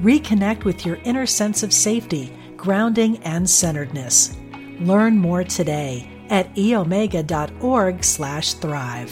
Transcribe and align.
Reconnect 0.00 0.64
with 0.64 0.84
your 0.84 0.96
inner 1.04 1.24
sense 1.24 1.62
of 1.62 1.72
safety, 1.72 2.30
grounding, 2.56 3.16
and 3.18 3.48
centeredness. 3.48 4.36
Learn 4.80 5.16
more 5.16 5.42
today 5.42 6.06
at 6.28 6.54
eomega.org 6.54 8.04
slash 8.04 8.52
thrive. 8.54 9.10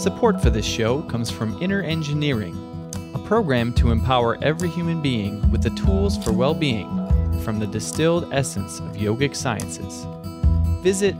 Support 0.00 0.40
for 0.40 0.50
this 0.50 0.64
show 0.64 1.02
comes 1.02 1.30
from 1.30 1.62
Inner 1.62 1.82
Engineering, 1.82 2.56
a 3.14 3.18
program 3.18 3.74
to 3.74 3.90
empower 3.90 4.42
every 4.42 4.70
human 4.70 5.02
being 5.02 5.50
with 5.52 5.62
the 5.62 5.70
tools 5.70 6.16
for 6.24 6.32
well 6.32 6.54
being 6.54 6.88
from 7.44 7.58
the 7.58 7.66
distilled 7.66 8.32
essence 8.32 8.80
of 8.80 8.96
yogic 8.96 9.36
sciences. 9.36 10.06
Visit 10.82 11.14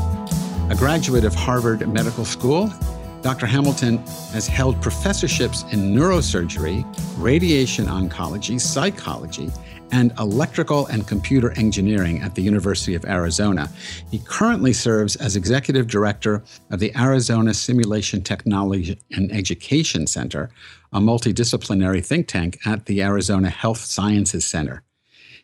A 0.72 0.76
graduate 0.76 1.24
of 1.24 1.36
Harvard 1.36 1.88
Medical 1.88 2.26
School, 2.26 2.74
Dr. 3.22 3.46
Hamilton 3.46 4.00
has 4.34 4.48
held 4.48 4.82
professorships 4.82 5.72
in 5.72 5.94
neurosurgery, 5.94 6.84
radiation 7.20 7.86
oncology, 7.86 8.60
psychology, 8.60 9.52
and 9.92 10.14
electrical 10.20 10.86
and 10.88 11.08
computer 11.08 11.52
engineering 11.58 12.22
at 12.22 12.36
the 12.36 12.42
University 12.42 12.96
of 12.96 13.06
Arizona. 13.06 13.70
He 14.12 14.20
currently 14.20 14.74
serves 14.74 15.16
as 15.16 15.36
executive 15.36 15.88
director 15.88 16.44
of 16.72 16.80
the 16.80 16.96
Arizona 16.98 17.54
Simulation 17.54 18.22
Technology 18.22 19.00
and 19.12 19.32
Education 19.32 20.08
Center, 20.08 20.50
a 20.94 21.00
multidisciplinary 21.00 22.06
think 22.06 22.28
tank 22.28 22.58
at 22.66 22.86
the 22.86 23.02
Arizona 23.02 23.50
Health 23.50 23.80
Sciences 23.80 24.46
Center. 24.46 24.84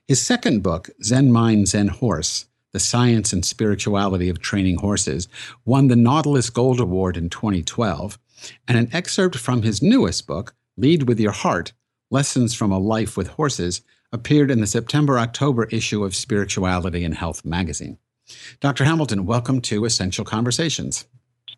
His 0.07 0.21
second 0.21 0.63
book, 0.63 0.89
Zen 1.03 1.31
Mind, 1.31 1.67
Zen 1.67 1.87
Horse 1.87 2.45
The 2.73 2.79
Science 2.79 3.31
and 3.31 3.45
Spirituality 3.45 4.29
of 4.29 4.39
Training 4.39 4.79
Horses, 4.79 5.27
won 5.65 5.87
the 5.87 5.95
Nautilus 5.95 6.49
Gold 6.49 6.79
Award 6.79 7.15
in 7.15 7.29
2012. 7.29 8.19
And 8.67 8.77
an 8.77 8.89
excerpt 8.91 9.37
from 9.37 9.61
his 9.61 9.81
newest 9.81 10.27
book, 10.27 10.53
Lead 10.75 11.03
with 11.03 11.19
Your 11.19 11.31
Heart 11.31 11.71
Lessons 12.13 12.53
from 12.53 12.71
a 12.71 12.77
Life 12.77 13.17
with 13.17 13.27
Horses, 13.27 13.81
appeared 14.13 14.51
in 14.51 14.61
the 14.61 14.67
September 14.67 15.19
October 15.19 15.65
issue 15.65 16.05
of 16.05 16.15
Spirituality 16.15 17.03
and 17.03 17.15
Health 17.15 17.43
magazine. 17.43 17.97
Dr. 18.61 18.85
Hamilton, 18.85 19.25
welcome 19.25 19.59
to 19.61 19.83
Essential 19.83 20.23
Conversations. 20.23 21.05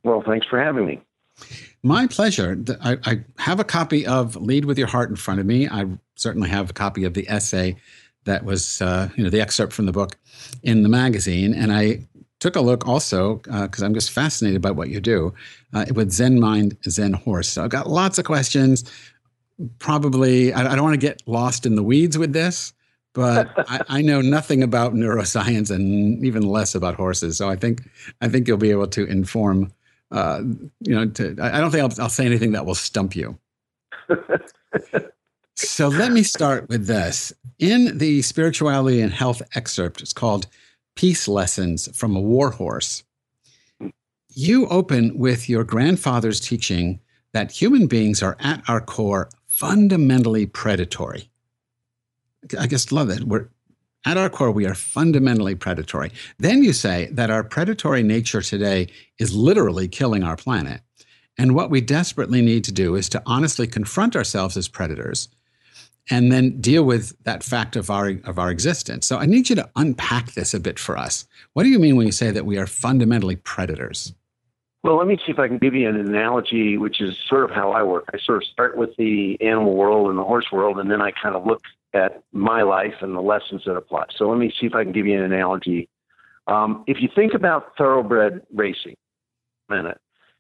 Well, 0.03 0.23
thanks 0.25 0.47
for 0.47 0.59
having 0.59 0.87
me. 0.87 1.01
My 1.83 2.07
pleasure. 2.07 2.57
I, 2.81 2.97
I, 3.03 3.23
have 3.37 3.59
a 3.59 3.65
copy 3.65 4.07
of 4.07 4.35
Lead 4.37 4.65
with 4.65 4.79
Your 4.79 4.87
Heart 4.87 5.09
in 5.09 5.17
front 5.17 5.39
of 5.39 5.45
me. 5.45 5.67
I 5.67 5.85
certainly 6.15 6.49
have 6.49 6.69
a 6.69 6.73
copy 6.73 7.03
of 7.03 7.13
the 7.13 7.29
essay 7.29 7.75
that 8.23 8.45
was, 8.45 8.81
uh, 8.81 9.09
you 9.15 9.23
know, 9.23 9.29
the 9.29 9.41
excerpt 9.41 9.73
from 9.73 9.85
the 9.85 9.91
book 9.91 10.17
in 10.63 10.81
the 10.81 10.89
magazine. 10.89 11.53
And 11.53 11.71
I 11.71 12.07
took 12.39 12.55
a 12.55 12.61
look 12.61 12.87
also 12.87 13.35
because 13.35 13.83
uh, 13.83 13.85
I'm 13.85 13.93
just 13.93 14.11
fascinated 14.11 14.61
by 14.61 14.71
what 14.71 14.89
you 14.89 14.99
do 14.99 15.33
uh, 15.73 15.85
with 15.93 16.11
Zen 16.11 16.39
Mind, 16.39 16.77
Zen 16.89 17.13
Horse. 17.13 17.49
So 17.49 17.63
I've 17.63 17.69
got 17.69 17.87
lots 17.87 18.17
of 18.17 18.25
questions 18.25 18.89
probably 19.79 20.53
I, 20.53 20.71
I 20.71 20.75
don't 20.75 20.83
want 20.83 20.99
to 20.99 21.07
get 21.07 21.21
lost 21.25 21.65
in 21.65 21.75
the 21.75 21.83
weeds 21.83 22.17
with 22.17 22.33
this, 22.33 22.73
but 23.13 23.49
I, 23.69 23.81
I, 23.87 24.01
know 24.01 24.21
nothing 24.21 24.63
about 24.63 24.93
neuroscience 24.93 25.71
and 25.71 26.23
even 26.25 26.43
less 26.43 26.75
about 26.75 26.95
horses. 26.95 27.37
So 27.37 27.49
I 27.49 27.55
think 27.55 27.81
I 28.21 28.27
think 28.27 28.47
you'll 28.47 28.57
be 28.57 28.71
able 28.71 28.87
to 28.87 29.05
inform. 29.05 29.71
Uh, 30.11 30.41
you 30.81 30.95
know, 30.95 31.07
to, 31.07 31.35
I 31.41 31.59
don't 31.59 31.71
think 31.71 31.83
I'll, 31.83 32.03
I'll 32.03 32.09
say 32.09 32.25
anything 32.25 32.51
that 32.51 32.65
will 32.65 32.75
stump 32.75 33.15
you. 33.15 33.37
so 35.55 35.87
let 35.87 36.11
me 36.11 36.21
start 36.21 36.69
with 36.69 36.85
this. 36.85 37.33
In 37.57 37.97
the 37.97 38.21
spirituality 38.21 39.01
and 39.01 39.11
health 39.11 39.41
excerpt, 39.55 40.01
it's 40.01 40.13
called 40.13 40.47
"Peace 40.95 41.27
Lessons 41.27 41.89
from 41.97 42.15
a 42.15 42.21
War 42.21 42.51
Horse." 42.51 43.03
You 44.37 44.67
open 44.67 45.17
with 45.17 45.47
your 45.47 45.63
grandfather's 45.63 46.41
teaching 46.41 46.99
that 47.31 47.51
human 47.51 47.87
beings 47.87 48.21
are 48.21 48.37
at 48.39 48.61
our 48.69 48.81
core 48.81 49.29
fundamentally 49.55 50.45
predatory. 50.45 51.29
I 52.59 52.67
just 52.67 52.91
love 52.91 53.07
that. 53.07 53.23
We're 53.23 53.47
at 54.05 54.17
our 54.17 54.29
core, 54.29 54.51
we 54.51 54.67
are 54.67 54.75
fundamentally 54.75 55.55
predatory. 55.55 56.11
Then 56.37 56.63
you 56.63 56.73
say 56.73 57.07
that 57.11 57.31
our 57.31 57.43
predatory 57.43 58.03
nature 58.03 58.41
today 58.41 58.87
is 59.17 59.33
literally 59.33 59.87
killing 59.87 60.23
our 60.23 60.35
planet. 60.35 60.81
And 61.37 61.55
what 61.55 61.71
we 61.71 61.81
desperately 61.81 62.41
need 62.41 62.63
to 62.65 62.71
do 62.71 62.95
is 62.95 63.09
to 63.09 63.23
honestly 63.25 63.65
confront 63.65 64.15
ourselves 64.15 64.57
as 64.57 64.67
predators 64.67 65.27
and 66.11 66.31
then 66.31 66.61
deal 66.61 66.83
with 66.83 67.15
that 67.23 67.43
fact 67.43 67.75
of 67.75 67.89
our, 67.89 68.13
of 68.25 68.37
our 68.37 68.51
existence. 68.51 69.07
So 69.07 69.17
I 69.17 69.25
need 69.25 69.49
you 69.49 69.55
to 69.55 69.69
unpack 69.75 70.33
this 70.33 70.53
a 70.53 70.59
bit 70.59 70.77
for 70.77 70.97
us. 70.97 71.25
What 71.53 71.63
do 71.63 71.69
you 71.69 71.79
mean 71.79 71.95
when 71.95 72.05
you 72.05 72.11
say 72.11 72.29
that 72.29 72.45
we 72.45 72.57
are 72.59 72.67
fundamentally 72.67 73.37
predators? 73.37 74.13
Well, 74.85 74.97
let 74.97 75.07
me 75.07 75.17
see 75.17 75.31
if 75.31 75.39
I 75.39 75.47
can 75.47 75.57
give 75.57 75.73
you 75.73 75.89
an 75.89 75.95
analogy, 75.95 76.77
which 76.77 77.01
is 77.01 77.17
sort 77.27 77.43
of 77.43 77.49
how 77.49 77.71
I 77.71 77.81
work. 77.81 78.05
I 78.13 78.19
sort 78.19 78.43
of 78.43 78.47
start 78.47 78.77
with 78.77 78.95
the 78.97 79.35
animal 79.41 79.73
world 79.73 80.11
and 80.11 80.19
the 80.19 80.23
horse 80.23 80.51
world, 80.51 80.77
and 80.77 80.91
then 80.91 81.01
I 81.01 81.09
kind 81.09 81.35
of 81.35 81.43
look 81.43 81.63
at 81.95 82.21
my 82.33 82.61
life 82.61 82.93
and 83.01 83.15
the 83.15 83.21
lessons 83.21 83.63
that 83.65 83.75
apply. 83.75 84.03
So 84.15 84.29
let 84.29 84.37
me 84.37 84.53
see 84.61 84.67
if 84.67 84.75
I 84.75 84.83
can 84.83 84.93
give 84.93 85.07
you 85.07 85.17
an 85.17 85.23
analogy. 85.23 85.89
Um, 86.45 86.83
if 86.85 87.01
you 87.01 87.09
think 87.15 87.33
about 87.33 87.75
thoroughbred 87.75 88.43
racing, 88.53 88.93
minute, 89.69 89.99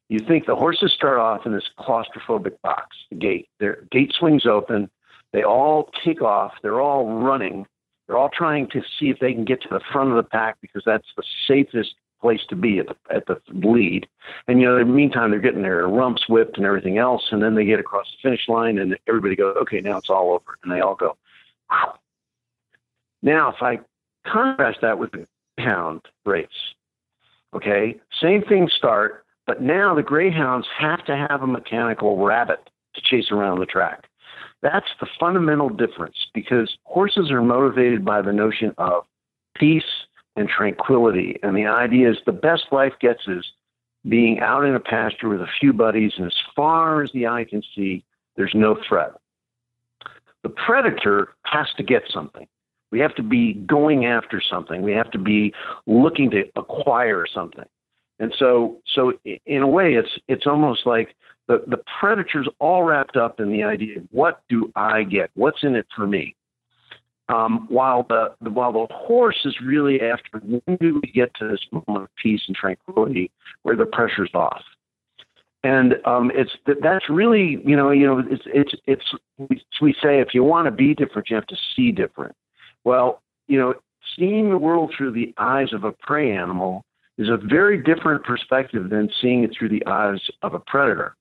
you 0.09 0.19
think 0.19 0.45
the 0.45 0.55
horses 0.55 0.93
start 0.93 1.17
off 1.17 1.47
in 1.47 1.51
this 1.51 1.67
claustrophobic 1.79 2.61
box, 2.61 2.95
the 3.09 3.15
gate. 3.15 3.49
Their 3.59 3.79
gate 3.89 4.13
swings 4.13 4.45
open. 4.45 4.91
They 5.33 5.41
all 5.41 5.89
kick 6.03 6.21
off. 6.21 6.53
They're 6.61 6.81
all 6.81 7.17
running. 7.17 7.65
They're 8.05 8.17
all 8.19 8.29
trying 8.29 8.69
to 8.73 8.83
see 8.99 9.09
if 9.09 9.17
they 9.17 9.33
can 9.33 9.43
get 9.43 9.63
to 9.63 9.69
the 9.71 9.81
front 9.91 10.11
of 10.11 10.17
the 10.17 10.29
pack 10.29 10.57
because 10.61 10.83
that's 10.85 11.07
the 11.17 11.23
safest 11.47 11.95
place 12.25 12.41
to 12.49 12.55
be 12.55 12.79
at 12.79 12.87
the 12.87 12.95
at 13.13 13.27
the 13.27 13.39
lead. 13.53 14.07
And 14.47 14.59
you 14.59 14.65
know, 14.65 14.77
in 14.77 14.87
the 14.87 14.93
meantime, 14.93 15.29
they're 15.29 15.39
getting 15.39 15.61
their 15.61 15.87
rumps 15.87 16.27
whipped 16.27 16.57
and 16.57 16.65
everything 16.65 16.97
else, 16.97 17.21
and 17.29 17.39
then 17.39 17.53
they 17.53 17.65
get 17.65 17.79
across 17.79 18.07
the 18.07 18.27
finish 18.27 18.47
line, 18.47 18.79
and 18.79 18.97
everybody 19.07 19.35
goes, 19.35 19.55
"Okay, 19.57 19.79
now 19.79 19.97
it's 19.97 20.09
all 20.09 20.33
over," 20.33 20.57
and 20.63 20.71
they 20.71 20.79
all 20.79 20.95
go, 20.95 21.17
"Wow." 21.69 21.99
Now, 23.21 23.49
if 23.49 23.61
I 23.61 23.79
contrast 24.25 24.81
that 24.81 24.97
with 24.97 25.11
the 25.11 25.27
greyhound 25.55 26.01
race, 26.25 26.47
okay, 27.53 27.99
same 28.19 28.41
thing 28.41 28.69
start, 28.75 29.23
but 29.45 29.61
now 29.61 29.93
the 29.93 30.01
greyhounds 30.01 30.65
have 30.75 31.05
to 31.05 31.15
have 31.15 31.43
a 31.43 31.47
mechanical 31.47 32.25
rabbit 32.25 32.71
to 32.95 33.01
chase 33.01 33.31
around 33.31 33.59
the 33.59 33.67
track. 33.67 34.09
That's 34.63 34.89
the 34.99 35.07
fundamental 35.19 35.69
difference 35.69 36.25
because 36.33 36.75
horses 36.85 37.29
are 37.29 37.43
motivated 37.43 38.03
by 38.03 38.23
the 38.23 38.33
notion 38.33 38.73
of 38.79 39.05
peace 39.53 40.07
and 40.35 40.49
tranquility. 40.49 41.39
And 41.43 41.55
the 41.55 41.65
idea 41.65 42.11
is 42.11 42.17
the 42.25 42.31
best 42.31 42.65
life 42.71 42.93
gets 42.99 43.27
is 43.27 43.45
being 44.07 44.39
out 44.39 44.65
in 44.65 44.75
a 44.75 44.79
pasture 44.79 45.29
with 45.29 45.41
a 45.41 45.47
few 45.59 45.73
buddies, 45.73 46.13
and 46.17 46.27
as 46.27 46.37
far 46.55 47.01
as 47.01 47.11
the 47.11 47.27
eye 47.27 47.45
can 47.45 47.63
see, 47.75 48.03
there's 48.35 48.53
no 48.53 48.77
threat. 48.87 49.13
The 50.43 50.49
predator 50.49 51.29
has 51.43 51.67
to 51.77 51.83
get 51.83 52.03
something. 52.13 52.47
We 52.91 52.99
have 52.99 53.15
to 53.15 53.23
be 53.23 53.53
going 53.53 54.05
after 54.05 54.39
something. 54.39 54.81
We 54.83 54.91
have 54.91 55.09
to 55.11 55.17
be 55.17 55.53
looking 55.87 56.29
to 56.31 56.43
acquire 56.55 57.25
something. 57.25 57.65
And 58.19 58.33
so, 58.37 58.77
so 58.93 59.13
in 59.45 59.61
a 59.61 59.67
way, 59.67 59.95
it's 59.95 60.17
it's 60.27 60.47
almost 60.47 60.85
like 60.85 61.15
the 61.47 61.63
the 61.67 61.81
predator's 61.99 62.47
all 62.59 62.83
wrapped 62.83 63.17
up 63.17 63.39
in 63.39 63.51
the 63.51 63.63
idea: 63.63 63.97
of 63.97 64.03
what 64.11 64.41
do 64.47 64.71
I 64.75 65.03
get? 65.03 65.31
What's 65.33 65.63
in 65.63 65.75
it 65.75 65.87
for 65.95 66.07
me? 66.07 66.35
Um, 67.27 67.65
while 67.69 68.03
the, 68.07 68.35
the 68.41 68.51
while 68.51 68.71
the 68.71 68.85
horse 68.93 69.39
is 69.45 69.55
really 69.65 69.99
after 69.99 70.37
when 70.37 70.77
do 70.77 71.01
we 71.01 71.11
get 71.11 71.33
to 71.35 71.47
this 71.47 71.61
moment 71.71 72.03
of 72.03 72.09
peace 72.21 72.41
and 72.47 72.55
tranquility 72.55 73.31
where 73.63 73.75
the 73.75 73.85
pressure's 73.85 74.29
off, 74.35 74.61
and 75.63 75.95
um, 76.05 76.31
it's 76.35 76.51
that's 76.83 77.09
really 77.09 77.59
you 77.65 77.75
know 77.75 77.89
you 77.89 78.05
know 78.05 78.19
it's 78.29 78.43
it's 78.45 78.73
it's 78.85 79.15
we, 79.39 79.59
we 79.81 79.93
say 79.93 80.19
if 80.19 80.35
you 80.35 80.43
want 80.43 80.65
to 80.65 80.71
be 80.71 80.93
different 80.93 81.27
you 81.29 81.35
have 81.35 81.47
to 81.47 81.57
see 81.75 81.91
different. 81.91 82.35
Well, 82.83 83.23
you 83.47 83.59
know, 83.59 83.73
seeing 84.17 84.49
the 84.49 84.57
world 84.57 84.93
through 84.95 85.11
the 85.11 85.33
eyes 85.37 85.73
of 85.73 85.83
a 85.83 85.91
prey 85.91 86.31
animal 86.31 86.85
is 87.17 87.29
a 87.29 87.37
very 87.37 87.81
different 87.81 88.23
perspective 88.23 88.89
than 88.89 89.09
seeing 89.21 89.43
it 89.43 89.51
through 89.57 89.69
the 89.69 89.85
eyes 89.87 90.19
of 90.41 90.53
a 90.53 90.59
predator. 90.59 91.15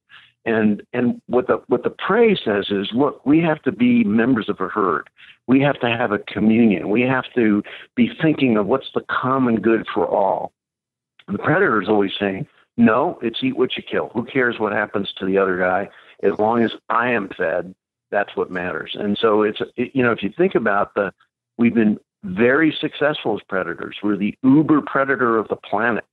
And 0.47 0.83
and 0.93 1.21
what 1.27 1.47
the 1.47 1.63
what 1.69 1.85
the 1.85 1.91
prey 1.91 2.37
says 2.37 2.67
is, 2.71 2.89
look, 2.93 3.25
we 3.25 3.41
have 3.41 3.63
to 3.63 3.73
be 3.73 4.05
members 4.05 4.49
of 4.49 4.61
a 4.61 4.69
herd. 4.69 5.09
We 5.47 5.61
have 5.61 5.81
to 5.81 5.89
have 5.89 6.13
a 6.13 6.19
communion. 6.19 6.91
We 6.91 7.03
have 7.03 7.25
to 7.35 7.63
be 7.95 8.11
thinking 8.21 8.57
of 8.57 8.67
what's 8.67 8.91
the 8.95 9.05
common 9.11 9.57
good 9.57 9.87
for 9.93 10.07
all. 10.07 10.53
The 11.29 11.39
predator 11.39 11.81
is 11.81 11.89
always 11.89 12.13
saying, 12.19 12.47
no, 12.77 13.19
it's 13.23 13.43
eat 13.43 13.57
what 13.57 13.77
you 13.77 13.83
kill. 13.83 14.11
Who 14.15 14.25
cares 14.25 14.59
what 14.59 14.73
happens 14.73 15.13
to 15.19 15.25
the 15.25 15.39
other 15.39 15.59
guy? 15.59 15.89
As 16.23 16.39
long 16.39 16.63
as 16.63 16.73
I 16.91 17.11
am 17.11 17.31
fed, 17.31 17.75
that's 18.11 18.37
what 18.37 18.51
matters. 18.51 18.97
And 18.99 19.17
so 19.17 19.43
it's 19.43 19.61
you 19.77 20.03
know 20.03 20.13
if 20.13 20.23
you 20.23 20.33
think 20.37 20.55
about 20.55 20.95
the 20.95 21.13
we've 21.57 21.75
been 21.75 21.99
very 22.25 22.77
successful 22.81 23.35
as 23.35 23.43
predators. 23.49 23.97
We're 24.03 24.17
the 24.17 24.37
uber 24.43 24.81
predator 24.81 25.37
of 25.37 25.49
the 25.49 25.57
planet. 25.57 26.05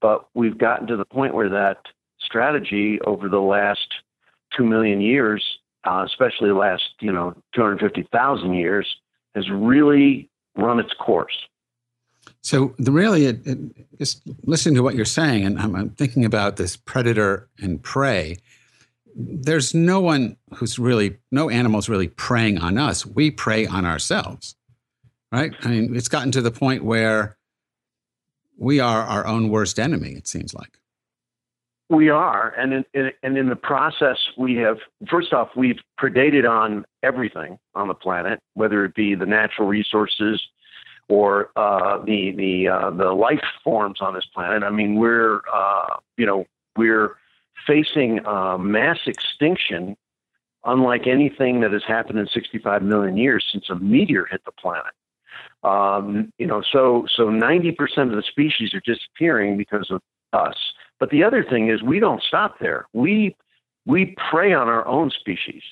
But 0.00 0.26
we've 0.34 0.58
gotten 0.58 0.86
to 0.88 0.96
the 0.96 1.04
point 1.04 1.34
where 1.34 1.48
that 1.50 1.78
strategy 2.24 3.00
over 3.06 3.28
the 3.28 3.40
last 3.40 3.88
2 4.56 4.64
million 4.64 5.00
years, 5.00 5.58
uh, 5.84 6.04
especially 6.06 6.48
the 6.48 6.54
last, 6.54 6.84
you 7.00 7.12
know, 7.12 7.34
250,000 7.54 8.54
years, 8.54 8.86
has 9.34 9.48
really 9.50 10.30
run 10.56 10.78
its 10.78 10.92
course. 10.94 11.36
So 12.42 12.74
the 12.78 12.92
really, 12.92 13.26
it, 13.26 13.46
it, 13.46 13.58
just 13.98 14.22
listening 14.44 14.74
to 14.76 14.82
what 14.82 14.94
you're 14.94 15.04
saying, 15.04 15.44
and 15.44 15.58
I'm, 15.58 15.74
I'm 15.74 15.90
thinking 15.90 16.24
about 16.24 16.56
this 16.56 16.76
predator 16.76 17.48
and 17.60 17.82
prey. 17.82 18.36
There's 19.14 19.74
no 19.74 20.00
one 20.00 20.36
who's 20.54 20.78
really, 20.78 21.18
no 21.30 21.50
animals 21.50 21.88
really 21.88 22.08
preying 22.08 22.58
on 22.58 22.78
us. 22.78 23.04
We 23.06 23.30
prey 23.30 23.66
on 23.66 23.84
ourselves 23.84 24.56
right? 25.32 25.52
I 25.62 25.68
mean, 25.68 25.96
it's 25.96 26.08
gotten 26.08 26.30
to 26.32 26.42
the 26.42 26.50
point 26.50 26.84
where 26.84 27.36
we 28.58 28.78
are 28.78 29.02
our 29.02 29.26
own 29.26 29.48
worst 29.48 29.80
enemy. 29.80 30.10
It 30.10 30.28
seems 30.28 30.54
like 30.54 30.78
we 31.92 32.08
are, 32.08 32.50
and 32.56 32.72
in, 32.72 32.84
in, 32.94 33.10
and 33.22 33.38
in 33.38 33.48
the 33.48 33.56
process, 33.56 34.18
we 34.36 34.56
have 34.56 34.78
first 35.08 35.32
off 35.32 35.50
we've 35.56 35.78
predated 36.00 36.48
on 36.48 36.84
everything 37.02 37.58
on 37.74 37.88
the 37.88 37.94
planet, 37.94 38.40
whether 38.54 38.84
it 38.84 38.94
be 38.94 39.14
the 39.14 39.26
natural 39.26 39.68
resources 39.68 40.42
or 41.08 41.50
uh, 41.56 42.02
the 42.04 42.32
the 42.32 42.68
uh, 42.68 42.90
the 42.90 43.12
life 43.12 43.44
forms 43.62 44.00
on 44.00 44.14
this 44.14 44.26
planet. 44.34 44.62
I 44.62 44.70
mean, 44.70 44.96
we're 44.96 45.40
uh, 45.52 45.96
you 46.16 46.26
know 46.26 46.46
we're 46.76 47.16
facing 47.66 48.20
mass 48.58 48.98
extinction 49.06 49.96
unlike 50.64 51.06
anything 51.06 51.60
that 51.60 51.72
has 51.72 51.82
happened 51.86 52.18
in 52.18 52.26
65 52.28 52.82
million 52.82 53.16
years 53.16 53.44
since 53.50 53.68
a 53.68 53.74
meteor 53.74 54.26
hit 54.26 54.44
the 54.44 54.52
planet. 54.52 54.92
Um, 55.64 56.32
you 56.38 56.46
know, 56.46 56.62
so 56.72 57.06
so 57.16 57.26
90% 57.26 57.76
of 57.98 58.10
the 58.10 58.22
species 58.22 58.74
are 58.74 58.80
disappearing 58.80 59.56
because 59.56 59.90
of 59.90 60.00
us. 60.32 60.56
But 61.00 61.10
the 61.10 61.24
other 61.24 61.44
thing 61.44 61.68
is 61.68 61.82
we 61.82 62.00
don't 62.00 62.22
stop 62.22 62.58
there. 62.60 62.86
We 62.92 63.36
we 63.86 64.14
prey 64.30 64.52
on 64.52 64.68
our 64.68 64.86
own 64.86 65.10
species. 65.10 65.62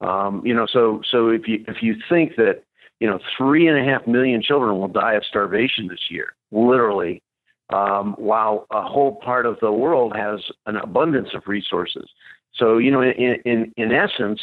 Um, 0.00 0.42
you 0.44 0.54
know, 0.54 0.66
so 0.66 1.02
so 1.10 1.28
if 1.28 1.46
you 1.46 1.64
if 1.68 1.82
you 1.82 1.96
think 2.08 2.36
that 2.36 2.62
you 3.00 3.08
know 3.08 3.18
three 3.36 3.66
and 3.66 3.78
a 3.78 3.84
half 3.84 4.06
million 4.06 4.42
children 4.42 4.78
will 4.78 4.88
die 4.88 5.14
of 5.14 5.24
starvation 5.24 5.88
this 5.88 6.10
year, 6.10 6.34
literally, 6.50 7.22
um, 7.70 8.14
while 8.18 8.66
a 8.70 8.82
whole 8.82 9.16
part 9.16 9.46
of 9.46 9.58
the 9.60 9.72
world 9.72 10.14
has 10.16 10.40
an 10.66 10.76
abundance 10.76 11.30
of 11.34 11.42
resources. 11.46 12.08
So 12.54 12.78
you 12.78 12.90
know, 12.90 13.02
in 13.02 13.36
in, 13.44 13.72
in 13.76 13.92
essence, 13.92 14.40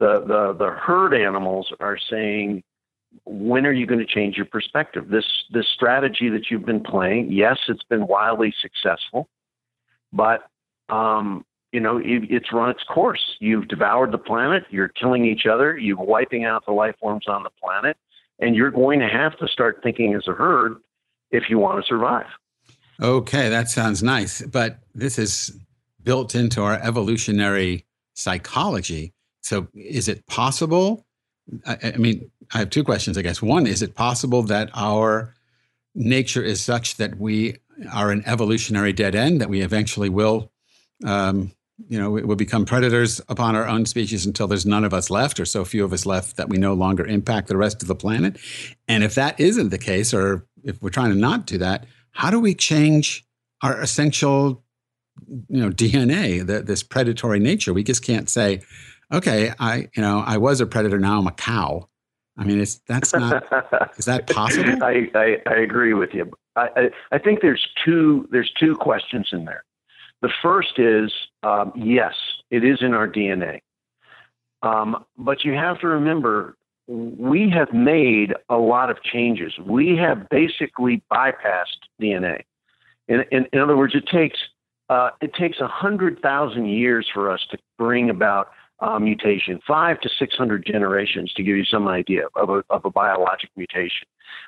the, 0.00 0.24
the 0.26 0.56
the 0.58 0.70
herd 0.70 1.14
animals 1.14 1.72
are 1.80 1.98
saying 2.10 2.62
when 3.24 3.66
are 3.66 3.72
you 3.72 3.86
going 3.86 3.98
to 4.00 4.06
change 4.06 4.36
your 4.36 4.46
perspective? 4.46 5.08
This 5.08 5.24
this 5.52 5.66
strategy 5.74 6.28
that 6.28 6.50
you've 6.50 6.64
been 6.64 6.82
playing, 6.82 7.32
yes, 7.32 7.58
it's 7.68 7.82
been 7.84 8.06
wildly 8.06 8.54
successful, 8.60 9.28
but 10.12 10.48
um, 10.88 11.44
you 11.72 11.80
know 11.80 11.98
it, 11.98 12.24
it's 12.30 12.52
run 12.52 12.70
its 12.70 12.82
course. 12.84 13.36
You've 13.38 13.68
devoured 13.68 14.12
the 14.12 14.18
planet. 14.18 14.64
You're 14.70 14.88
killing 14.88 15.24
each 15.24 15.46
other. 15.46 15.76
You're 15.76 15.96
wiping 15.96 16.44
out 16.44 16.66
the 16.66 16.72
life 16.72 16.96
forms 17.00 17.26
on 17.28 17.42
the 17.42 17.50
planet, 17.62 17.96
and 18.38 18.54
you're 18.54 18.70
going 18.70 19.00
to 19.00 19.08
have 19.08 19.38
to 19.38 19.48
start 19.48 19.80
thinking 19.82 20.14
as 20.14 20.26
a 20.26 20.32
herd 20.32 20.76
if 21.30 21.44
you 21.48 21.58
want 21.58 21.82
to 21.82 21.86
survive. 21.86 22.26
Okay, 23.00 23.48
that 23.48 23.70
sounds 23.70 24.02
nice, 24.02 24.42
but 24.42 24.80
this 24.94 25.18
is 25.18 25.56
built 26.02 26.34
into 26.34 26.62
our 26.62 26.74
evolutionary 26.74 27.86
psychology. 28.14 29.14
So, 29.40 29.68
is 29.74 30.08
it 30.08 30.26
possible? 30.26 31.06
I, 31.66 31.78
I 31.94 31.96
mean, 31.96 32.30
I 32.52 32.58
have 32.58 32.70
two 32.70 32.84
questions, 32.84 33.16
I 33.16 33.22
guess. 33.22 33.40
One, 33.40 33.66
is 33.66 33.80
it 33.80 33.94
possible 33.94 34.42
that 34.44 34.70
our 34.74 35.34
nature 35.94 36.42
is 36.42 36.60
such 36.60 36.96
that 36.96 37.18
we 37.18 37.56
are 37.92 38.10
an 38.10 38.22
evolutionary 38.26 38.92
dead 38.92 39.14
end, 39.14 39.40
that 39.40 39.48
we 39.48 39.60
eventually 39.60 40.08
will, 40.08 40.50
um, 41.04 41.52
you 41.88 41.98
know, 41.98 42.10
we 42.10 42.22
will 42.22 42.36
become 42.36 42.64
predators 42.64 43.20
upon 43.28 43.56
our 43.56 43.66
own 43.66 43.86
species 43.86 44.26
until 44.26 44.46
there's 44.46 44.66
none 44.66 44.84
of 44.84 44.92
us 44.92 45.10
left, 45.10 45.40
or 45.40 45.44
so 45.44 45.64
few 45.64 45.84
of 45.84 45.92
us 45.92 46.04
left 46.04 46.36
that 46.36 46.48
we 46.48 46.58
no 46.58 46.74
longer 46.74 47.06
impact 47.06 47.48
the 47.48 47.56
rest 47.56 47.82
of 47.82 47.88
the 47.88 47.94
planet? 47.94 48.38
And 48.88 49.02
if 49.02 49.14
that 49.14 49.38
isn't 49.40 49.70
the 49.70 49.78
case, 49.78 50.12
or 50.12 50.46
if 50.62 50.80
we're 50.82 50.90
trying 50.90 51.10
to 51.10 51.18
not 51.18 51.46
do 51.46 51.58
that, 51.58 51.86
how 52.12 52.30
do 52.30 52.38
we 52.40 52.54
change 52.54 53.24
our 53.62 53.80
essential, 53.80 54.62
you 55.48 55.60
know, 55.60 55.70
DNA, 55.70 56.46
the, 56.46 56.60
this 56.62 56.82
predatory 56.82 57.38
nature? 57.38 57.72
We 57.72 57.82
just 57.82 58.04
can't 58.04 58.28
say, 58.28 58.62
okay, 59.12 59.52
I, 59.58 59.88
you 59.94 60.02
know, 60.02 60.22
I 60.26 60.36
was 60.36 60.60
a 60.60 60.66
predator, 60.66 60.98
now 60.98 61.18
I'm 61.18 61.26
a 61.26 61.32
cow 61.32 61.89
I 62.40 62.44
mean, 62.44 62.58
it's 62.58 62.80
that's 62.88 63.12
not. 63.12 63.44
is 63.98 64.06
that 64.06 64.26
possible? 64.26 64.82
I, 64.82 65.10
I, 65.14 65.36
I 65.46 65.54
agree 65.56 65.92
with 65.92 66.14
you. 66.14 66.32
I, 66.56 66.68
I, 66.74 66.90
I 67.12 67.18
think 67.18 67.42
there's 67.42 67.68
two 67.84 68.26
there's 68.32 68.50
two 68.58 68.76
questions 68.76 69.28
in 69.30 69.44
there. 69.44 69.62
The 70.22 70.30
first 70.42 70.78
is 70.78 71.12
um, 71.42 71.72
yes, 71.76 72.14
it 72.50 72.64
is 72.64 72.78
in 72.80 72.94
our 72.94 73.06
DNA, 73.06 73.60
um, 74.62 75.04
but 75.18 75.44
you 75.44 75.52
have 75.52 75.80
to 75.80 75.86
remember 75.86 76.56
we 76.88 77.50
have 77.50 77.72
made 77.74 78.34
a 78.48 78.56
lot 78.56 78.90
of 78.90 79.02
changes. 79.02 79.52
We 79.58 79.96
have 79.98 80.28
basically 80.30 81.02
bypassed 81.12 81.86
DNA. 82.00 82.42
In, 83.06 83.24
in, 83.30 83.46
in 83.52 83.60
other 83.60 83.76
words, 83.76 83.94
it 83.94 84.06
takes 84.06 84.38
uh, 84.88 85.10
it 85.20 85.34
takes 85.34 85.60
a 85.60 85.68
hundred 85.68 86.20
thousand 86.20 86.66
years 86.70 87.06
for 87.12 87.30
us 87.30 87.46
to 87.50 87.58
bring 87.78 88.08
about 88.08 88.50
uh, 88.80 88.98
mutation, 88.98 89.60
five 89.66 90.00
to 90.00 90.08
600 90.18 90.64
generations 90.64 91.32
to 91.34 91.42
give 91.42 91.56
you 91.56 91.64
some 91.64 91.86
idea 91.86 92.22
of 92.36 92.50
a, 92.50 92.62
of 92.70 92.84
a 92.84 92.90
biologic 92.90 93.50
mutation. 93.56 94.06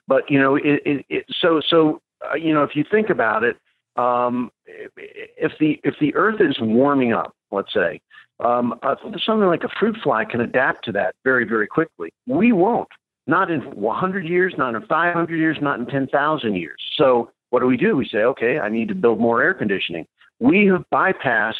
But, 0.09 0.31
you 0.31 0.41
know, 0.41 0.57
it, 0.57 0.83
it, 0.85 1.07
it 1.09 1.27
so, 1.41 1.61
so 1.69 2.01
uh, 2.31 2.35
you 2.35 2.53
know, 2.55 2.63
if 2.63 2.75
you 2.75 2.85
think 2.91 3.11
about 3.11 3.43
it, 3.43 3.57
um, 3.97 4.51
if 4.67 5.53
the 5.61 5.79
if 5.85 5.95
the 6.01 6.15
Earth 6.15 6.41
is 6.41 6.57
warming 6.61 7.13
up, 7.13 7.35
let's 7.51 7.73
say, 7.75 8.01
um, 8.41 8.79
uh, 8.83 8.95
something 9.25 9.47
like 9.47 9.65
a 9.65 9.69
fruit 9.79 9.97
fly 10.03 10.25
can 10.25 10.41
adapt 10.41 10.85
to 10.87 10.93
that 10.93 11.15
very 11.25 11.45
very 11.45 11.67
quickly. 11.67 12.13
We 12.27 12.53
won't. 12.53 12.89
Not 13.27 13.51
in 13.51 13.61
100 13.61 14.27
years, 14.27 14.55
not 14.59 14.75
in 14.75 14.83
500 14.87 15.37
years, 15.37 15.57
not 15.61 15.79
in 15.79 15.87
10,000 15.87 16.57
years. 16.57 16.83
So 16.97 17.31
what 17.51 17.61
do 17.61 17.67
we 17.67 17.77
do? 17.77 17.97
We 17.97 18.09
say, 18.09 18.19
okay, 18.19 18.59
I 18.59 18.69
need 18.69 18.89
to 18.89 18.97
build 18.97 19.21
more 19.21 19.41
air 19.41 19.55
conditioning. 19.55 20.07
We 20.41 20.67
have 20.67 20.85
bypassed 20.93 21.55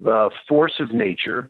the 0.00 0.30
force 0.48 0.72
of 0.80 0.92
nature 0.92 1.48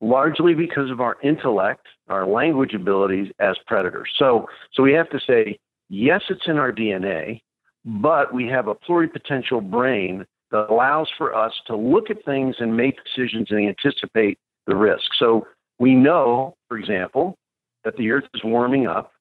largely 0.00 0.54
because 0.54 0.90
of 0.90 1.00
our 1.00 1.16
intellect, 1.22 1.86
our 2.08 2.26
language 2.26 2.74
abilities 2.74 3.30
as 3.38 3.56
predators. 3.66 4.10
So, 4.18 4.48
so 4.72 4.82
we 4.82 4.92
have 4.92 5.10
to 5.10 5.20
say, 5.26 5.58
yes, 5.88 6.22
it's 6.30 6.46
in 6.46 6.56
our 6.56 6.72
DNA, 6.72 7.40
but 7.84 8.32
we 8.32 8.46
have 8.46 8.68
a 8.68 8.74
pluripotential 8.74 9.68
brain 9.68 10.24
that 10.50 10.70
allows 10.70 11.08
for 11.16 11.34
us 11.34 11.52
to 11.66 11.76
look 11.76 12.10
at 12.10 12.24
things 12.24 12.56
and 12.58 12.76
make 12.76 12.96
decisions 13.04 13.48
and 13.50 13.68
anticipate 13.68 14.38
the 14.66 14.74
risk. 14.74 15.04
So 15.18 15.46
we 15.78 15.94
know, 15.94 16.54
for 16.68 16.78
example, 16.78 17.36
that 17.84 17.96
the 17.96 18.10
Earth 18.10 18.24
is 18.34 18.42
warming 18.44 18.86
up. 18.86 19.12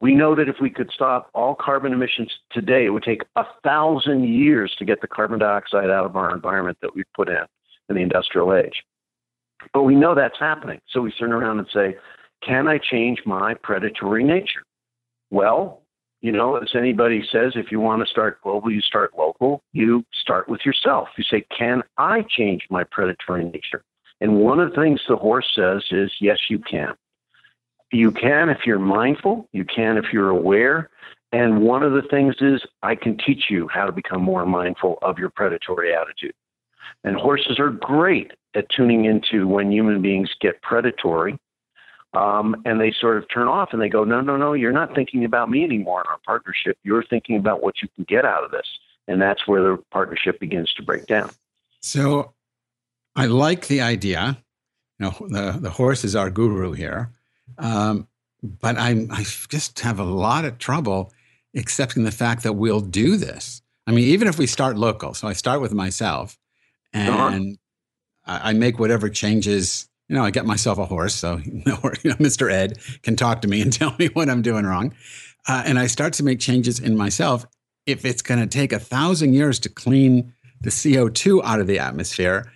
We 0.00 0.14
know 0.14 0.34
that 0.34 0.48
if 0.48 0.56
we 0.60 0.68
could 0.68 0.90
stop 0.94 1.30
all 1.34 1.54
carbon 1.54 1.92
emissions 1.92 2.30
today, 2.52 2.84
it 2.84 2.90
would 2.90 3.02
take 3.02 3.22
a 3.36 3.44
thousand 3.64 4.28
years 4.28 4.74
to 4.78 4.84
get 4.84 5.00
the 5.00 5.08
carbon 5.08 5.38
dioxide 5.38 5.88
out 5.88 6.04
of 6.04 6.16
our 6.16 6.34
environment 6.34 6.78
that 6.82 6.94
we've 6.94 7.10
put 7.14 7.28
in 7.28 7.44
in 7.88 7.96
the 7.96 8.02
industrial 8.02 8.54
age. 8.54 8.82
But 9.72 9.82
we 9.82 9.94
know 9.94 10.14
that's 10.14 10.38
happening. 10.38 10.80
So 10.88 11.00
we 11.00 11.12
turn 11.12 11.32
around 11.32 11.58
and 11.58 11.68
say, 11.72 11.96
can 12.42 12.68
I 12.68 12.78
change 12.78 13.20
my 13.26 13.54
predatory 13.54 14.24
nature? 14.24 14.62
Well, 15.30 15.82
you 16.20 16.32
know, 16.32 16.56
as 16.56 16.70
anybody 16.74 17.22
says, 17.30 17.52
if 17.56 17.70
you 17.70 17.80
want 17.80 18.02
to 18.02 18.10
start 18.10 18.40
global, 18.42 18.70
you 18.70 18.80
start 18.80 19.12
local. 19.16 19.62
You 19.72 20.04
start 20.12 20.48
with 20.48 20.64
yourself. 20.64 21.08
You 21.16 21.24
say, 21.24 21.44
can 21.56 21.82
I 21.98 22.24
change 22.28 22.62
my 22.70 22.84
predatory 22.84 23.44
nature? 23.44 23.82
And 24.20 24.38
one 24.38 24.60
of 24.60 24.70
the 24.70 24.76
things 24.76 25.00
the 25.08 25.16
horse 25.16 25.46
says 25.54 25.84
is, 25.90 26.10
yes, 26.20 26.38
you 26.48 26.58
can. 26.58 26.94
You 27.92 28.10
can 28.10 28.48
if 28.48 28.60
you're 28.66 28.78
mindful. 28.78 29.48
You 29.52 29.64
can 29.64 29.98
if 29.98 30.06
you're 30.12 30.30
aware. 30.30 30.90
And 31.32 31.60
one 31.60 31.82
of 31.82 31.92
the 31.92 32.02
things 32.10 32.34
is, 32.40 32.62
I 32.82 32.94
can 32.94 33.18
teach 33.18 33.44
you 33.50 33.68
how 33.68 33.84
to 33.84 33.92
become 33.92 34.22
more 34.22 34.46
mindful 34.46 34.98
of 35.02 35.18
your 35.18 35.30
predatory 35.30 35.94
attitude. 35.94 36.34
And 37.04 37.16
horses 37.16 37.58
are 37.58 37.70
great 37.70 38.32
at 38.54 38.68
tuning 38.68 39.04
into 39.04 39.46
when 39.46 39.70
human 39.70 40.02
beings 40.02 40.30
get 40.40 40.60
predatory. 40.62 41.38
Um, 42.14 42.56
and 42.64 42.80
they 42.80 42.92
sort 42.98 43.18
of 43.18 43.28
turn 43.28 43.46
off 43.46 43.70
and 43.72 43.82
they 43.82 43.90
go, 43.90 44.04
no, 44.04 44.20
no, 44.20 44.36
no, 44.36 44.54
you're 44.54 44.72
not 44.72 44.94
thinking 44.94 45.24
about 45.24 45.50
me 45.50 45.64
anymore 45.64 46.00
in 46.00 46.06
our 46.08 46.18
partnership. 46.24 46.78
You're 46.82 47.04
thinking 47.04 47.36
about 47.36 47.62
what 47.62 47.82
you 47.82 47.88
can 47.94 48.04
get 48.04 48.24
out 48.24 48.42
of 48.42 48.50
this. 48.50 48.66
And 49.06 49.20
that's 49.20 49.46
where 49.46 49.62
the 49.62 49.82
partnership 49.90 50.40
begins 50.40 50.72
to 50.74 50.82
break 50.82 51.06
down. 51.06 51.30
So 51.80 52.32
I 53.14 53.26
like 53.26 53.66
the 53.66 53.82
idea. 53.82 54.38
You 54.98 55.06
know, 55.06 55.26
the, 55.28 55.58
the 55.60 55.70
horse 55.70 56.04
is 56.04 56.16
our 56.16 56.30
guru 56.30 56.72
here. 56.72 57.10
Um, 57.58 58.08
but 58.42 58.78
I, 58.78 59.06
I 59.10 59.24
just 59.48 59.80
have 59.80 59.98
a 59.98 60.04
lot 60.04 60.44
of 60.44 60.58
trouble 60.58 61.12
accepting 61.54 62.04
the 62.04 62.10
fact 62.10 62.42
that 62.44 62.54
we'll 62.54 62.80
do 62.80 63.16
this. 63.16 63.62
I 63.86 63.92
mean, 63.92 64.04
even 64.04 64.26
if 64.26 64.38
we 64.38 64.46
start 64.46 64.76
local, 64.76 65.14
so 65.14 65.28
I 65.28 65.32
start 65.32 65.60
with 65.60 65.72
myself. 65.72 66.38
And 66.96 67.58
uh-huh. 68.26 68.40
I, 68.44 68.50
I, 68.50 68.52
make 68.52 68.78
whatever 68.78 69.08
changes. 69.08 69.88
You 70.08 70.16
know, 70.16 70.24
I 70.24 70.30
get 70.30 70.46
myself 70.46 70.78
a 70.78 70.84
horse, 70.84 71.14
so 71.14 71.36
you 71.44 71.62
know, 71.66 71.76
Mr. 71.76 72.50
Ed 72.50 72.78
can 73.02 73.16
talk 73.16 73.42
to 73.42 73.48
me 73.48 73.60
and 73.60 73.72
tell 73.80 73.94
me 73.98 74.06
what 74.12 74.28
I'm 74.28 74.42
doing 74.42 74.64
wrong. 74.64 74.94
Uh, 75.48 75.62
and 75.64 75.78
I 75.78 75.86
start 75.86 76.12
to 76.14 76.24
make 76.24 76.40
changes 76.40 76.80
in 76.80 76.96
myself. 76.96 77.46
If 77.86 78.04
it's 78.04 78.22
going 78.22 78.40
to 78.40 78.46
take 78.46 78.72
a 78.72 78.80
thousand 78.80 79.34
years 79.34 79.60
to 79.60 79.68
clean 79.68 80.32
the 80.60 80.70
CO2 80.70 81.42
out 81.44 81.60
of 81.60 81.68
the 81.68 81.78
atmosphere, 81.78 82.50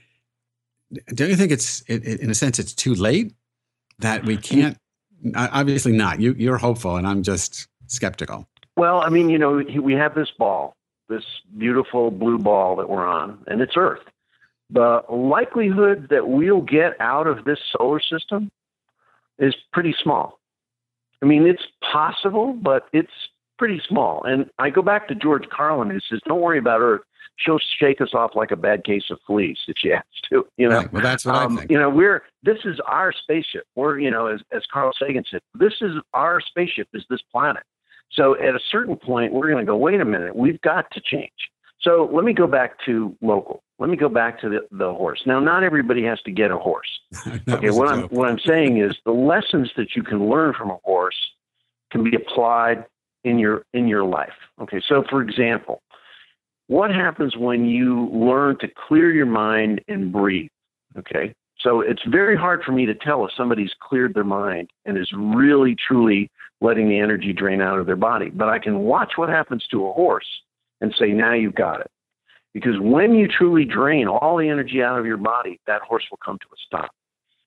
don't 1.15 1.29
you 1.29 1.37
think 1.37 1.53
it's, 1.53 1.83
it, 1.83 2.05
it, 2.05 2.21
in 2.21 2.31
a 2.31 2.35
sense, 2.35 2.59
it's 2.59 2.75
too 2.75 2.95
late 2.95 3.33
that 4.01 4.25
we 4.25 4.37
can't? 4.37 4.77
Obviously 5.37 5.93
not. 5.93 6.21
You, 6.21 6.35
you're 6.37 6.59
hopeful, 6.59 6.97
and 6.97 7.07
I'm 7.07 7.23
just 7.23 7.69
skeptical. 7.87 8.49
Well, 8.77 9.03
I 9.03 9.09
mean, 9.09 9.29
you 9.29 9.39
know, 9.39 9.63
we 9.81 9.93
have 9.95 10.15
this 10.15 10.31
ball, 10.31 10.75
this 11.09 11.25
beautiful 11.59 12.11
blue 12.11 12.39
ball 12.39 12.77
that 12.77 12.89
we're 12.89 13.07
on, 13.07 13.39
and 13.47 13.61
it's 13.61 13.77
Earth. 13.77 14.01
The 14.73 15.03
likelihood 15.09 16.09
that 16.11 16.29
we'll 16.29 16.61
get 16.61 17.01
out 17.01 17.27
of 17.27 17.45
this 17.45 17.59
solar 17.73 18.01
system 18.01 18.51
is 19.39 19.55
pretty 19.73 19.95
small. 20.03 20.39
I 21.23 21.27
mean, 21.27 21.47
it's 21.47 21.63
possible, 21.93 22.53
but 22.53 22.87
it's 22.93 23.11
pretty 23.59 23.81
small. 23.87 24.23
And 24.25 24.49
I 24.59 24.71
go 24.71 24.83
back 24.83 25.09
to 25.09 25.15
George 25.15 25.49
Carlin, 25.51 25.91
who 25.91 26.01
says, 26.09 26.21
"Don't 26.27 26.41
worry 26.41 26.59
about 26.59 26.81
Earth; 26.81 27.03
she'll 27.37 27.59
shake 27.79 28.01
us 28.01 28.15
off 28.15 28.35
like 28.35 28.51
a 28.51 28.57
bad 28.57 28.85
case 28.85 29.05
of 29.11 29.19
fleas 29.27 29.59
if 29.69 29.77
she 29.77 29.89
has 29.89 30.03
to." 30.31 30.47
You 30.57 30.69
know, 30.69 30.79
right. 30.79 30.93
well, 30.93 31.03
that's 31.03 31.27
what 31.27 31.35
um, 31.35 31.57
I 31.57 31.61
think. 31.61 31.71
You 31.71 31.79
know, 31.79 31.91
we're 31.91 32.23
this 32.43 32.59
is 32.65 32.81
our 32.87 33.13
spaceship. 33.13 33.65
We're 33.75 33.99
you 33.99 34.11
know, 34.11 34.27
as 34.27 34.41
as 34.53 34.63
Carl 34.73 34.93
Sagan 34.99 35.25
said, 35.31 35.41
this 35.55 35.75
is 35.81 35.97
our 36.15 36.41
spaceship. 36.41 36.89
Is 36.95 37.05
this 37.11 37.21
planet? 37.33 37.65
So 38.13 38.35
at 38.41 38.55
a 38.55 38.61
certain 38.71 38.97
point, 38.97 39.33
we're 39.33 39.51
going 39.51 39.65
to 39.65 39.71
go, 39.71 39.77
wait 39.77 40.01
a 40.01 40.05
minute, 40.05 40.35
we've 40.35 40.61
got 40.63 40.91
to 40.93 41.01
change. 41.01 41.31
So 41.83 42.11
let 42.13 42.25
me 42.25 42.33
go 42.33 42.47
back 42.47 42.75
to 42.87 43.17
local. 43.23 43.63
Let 43.79 43.89
me 43.89 43.97
go 43.97 44.11
back 44.11 44.41
to 44.43 44.49
the, 44.51 44.69
the 44.71 44.93
horse. 44.93 45.23
Now, 45.25 45.41
not 45.41 45.63
everybody 45.63 46.05
has 46.05 46.21
to 46.23 46.31
get 46.31 46.51
a 46.51 46.59
horse. 46.59 47.01
okay, 47.49 47.71
what 47.71 47.89
I'm 47.89 48.03
what 48.05 48.29
I'm 48.29 48.39
saying 48.39 48.79
is 48.79 48.95
the 49.07 49.13
lessons 49.13 49.71
that 49.77 49.97
you 49.97 50.03
can 50.03 50.29
learn 50.29 50.53
from 50.53 50.71
a 50.71 50.77
horse 50.85 51.17
can 51.91 52.05
be 52.05 52.15
applied 52.15 52.85
in 53.25 53.39
your 53.39 53.65
in 53.73 53.89
your 53.89 54.05
life. 54.05 54.35
Okay, 54.61 54.81
so 54.87 55.05
for 55.09 55.23
example, 55.23 55.83
what 56.67 56.91
happens 56.91 57.37
when 57.37 57.65
you 57.65 58.11
learn 58.11 58.59
to 58.59 58.69
clear 58.69 59.11
your 59.11 59.27
mind 59.27 59.81
and 59.89 60.13
breathe? 60.13 60.51
Okay, 60.99 61.35
so 61.59 61.81
it's 61.81 62.03
very 62.07 62.37
hard 62.37 62.63
for 62.63 62.73
me 62.73 62.85
to 62.85 62.95
tell 62.95 63.25
if 63.25 63.31
somebody's 63.35 63.73
cleared 63.81 64.13
their 64.13 64.25
mind 64.25 64.69
and 64.85 64.99
is 64.99 65.11
really 65.17 65.75
truly 65.75 66.31
letting 66.61 66.91
the 66.91 66.99
energy 66.99 67.33
drain 67.33 67.63
out 67.63 67.79
of 67.79 67.87
their 67.87 67.97
body. 67.97 68.29
But 68.29 68.51
I 68.51 68.59
can 68.59 68.81
watch 68.81 69.13
what 69.17 69.31
happens 69.31 69.67
to 69.71 69.87
a 69.87 69.93
horse 69.95 70.27
and 70.81 70.95
say, 70.99 71.09
now 71.09 71.35
you've 71.35 71.55
got 71.55 71.81
it. 71.81 71.91
Because 72.53 72.79
when 72.81 73.15
you 73.15 73.29
truly 73.29 73.65
drain 73.65 74.09
all 74.09 74.37
the 74.37 74.49
energy 74.49 74.83
out 74.83 74.99
of 74.99 75.07
your 75.07 75.17
body, 75.17 75.61
that 75.67 75.83
horse 75.83 76.05
will 76.11 76.19
come 76.25 76.39
to 76.39 76.47
a 76.47 76.57
stop. 76.67 76.91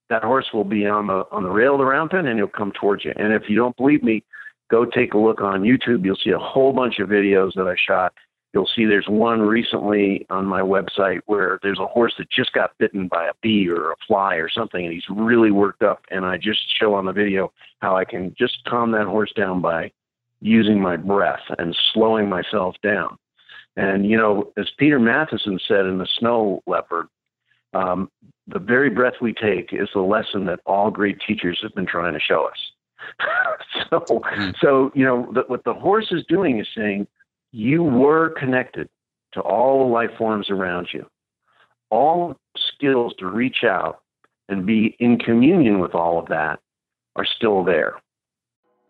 That 0.10 0.24
horse 0.24 0.48
will 0.54 0.64
be 0.64 0.86
on 0.86 1.08
the 1.08 1.26
on 1.32 1.44
the 1.44 1.50
rail 1.50 1.74
of 1.74 1.80
the 1.80 1.86
round 1.86 2.12
pen 2.12 2.28
and 2.28 2.38
he'll 2.38 2.48
come 2.48 2.72
towards 2.72 3.04
you. 3.04 3.14
And 3.16 3.34
if 3.34 3.44
you 3.50 3.56
don't 3.56 3.76
believe 3.76 4.04
me, 4.04 4.24
go 4.70 4.86
take 4.86 5.14
a 5.14 5.18
look 5.18 5.42
on 5.42 5.64
YouTube. 5.64 6.06
You'll 6.06 6.18
see 6.24 6.30
a 6.30 6.40
whole 6.40 6.72
bunch 6.72 7.00
of 7.00 7.10
videos 7.10 7.54
that 7.56 7.68
I 7.68 7.76
shot 7.76 8.14
You'll 8.54 8.70
see 8.76 8.86
there's 8.86 9.08
one 9.08 9.42
recently 9.42 10.28
on 10.30 10.46
my 10.46 10.62
website 10.62 11.22
where 11.26 11.60
there's 11.64 11.80
a 11.80 11.88
horse 11.88 12.14
that 12.20 12.30
just 12.30 12.54
got 12.54 12.78
bitten 12.78 13.08
by 13.08 13.26
a 13.26 13.34
bee 13.42 13.68
or 13.68 13.92
a 13.92 13.96
fly 14.08 14.36
or 14.36 14.48
something, 14.48 14.86
and 14.86 14.94
he's 14.94 15.10
really 15.10 15.50
worked 15.50 15.82
up. 15.82 16.06
And 16.12 16.24
I 16.24 16.38
just 16.38 16.60
show 16.80 16.94
on 16.94 17.06
the 17.06 17.12
video 17.12 17.52
how 17.80 17.98
I 17.98 18.06
can 18.06 18.36
just 18.38 18.64
calm 18.68 18.92
that 18.92 19.08
horse 19.08 19.34
down 19.36 19.60
by 19.60 19.92
using 20.40 20.80
my 20.80 20.98
breath 20.98 21.42
and 21.58 21.76
slowing 21.94 22.30
myself 22.30 22.76
down. 22.84 23.18
And, 23.76 24.10
you 24.10 24.18
know, 24.18 24.52
as 24.58 24.70
Peter 24.78 25.00
Matthiessen 25.00 25.60
said 25.68 25.86
in 25.86 25.98
The 25.98 26.08
Snow 26.20 26.62
Leopard, 26.68 27.08
um, 27.74 28.12
the 28.48 28.60
very 28.60 28.90
breath 28.90 29.16
we 29.20 29.34
take 29.34 29.74
is 29.74 29.90
the 29.94 30.02
lesson 30.02 30.46
that 30.46 30.60
all 30.66 30.92
great 30.92 31.20
teachers 31.26 31.60
have 31.64 31.74
been 31.74 31.88
trying 31.88 32.14
to 32.14 32.20
show 32.20 32.46
us. 32.48 32.58
so, 33.90 34.00
mm. 34.00 34.54
so 34.62 34.92
you 34.94 35.04
know, 35.04 35.32
the, 35.34 35.42
what 35.48 35.64
the 35.64 35.74
horse 35.74 36.12
is 36.12 36.24
doing 36.30 36.60
is 36.60 36.68
saying, 36.76 37.08
you 37.52 37.84
were 37.84 38.30
connected 38.32 38.90
to 39.34 39.42
all 39.42 39.86
the 39.86 39.92
life 39.94 40.12
forms 40.18 40.50
around 40.50 40.90
you. 40.94 41.06
All 41.90 42.36
skills 42.56 43.14
to 43.20 43.28
reach 43.28 43.64
out 43.64 44.02
and 44.50 44.66
be 44.66 44.96
in 45.00 45.18
communion 45.18 45.80
with 45.80 45.96
all 45.96 46.20
of 46.20 46.28
that 46.28 46.60
are 47.16 47.26
still 47.26 47.64
there. 47.64 47.96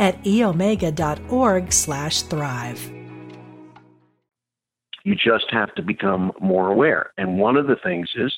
at 0.00 0.20
eomega.org/thrive. 0.24 2.96
You 5.04 5.14
just 5.14 5.48
have 5.50 5.72
to 5.76 5.82
become 5.82 6.32
more 6.40 6.68
aware. 6.68 7.12
And 7.16 7.38
one 7.38 7.56
of 7.56 7.68
the 7.68 7.76
things 7.76 8.10
is 8.16 8.34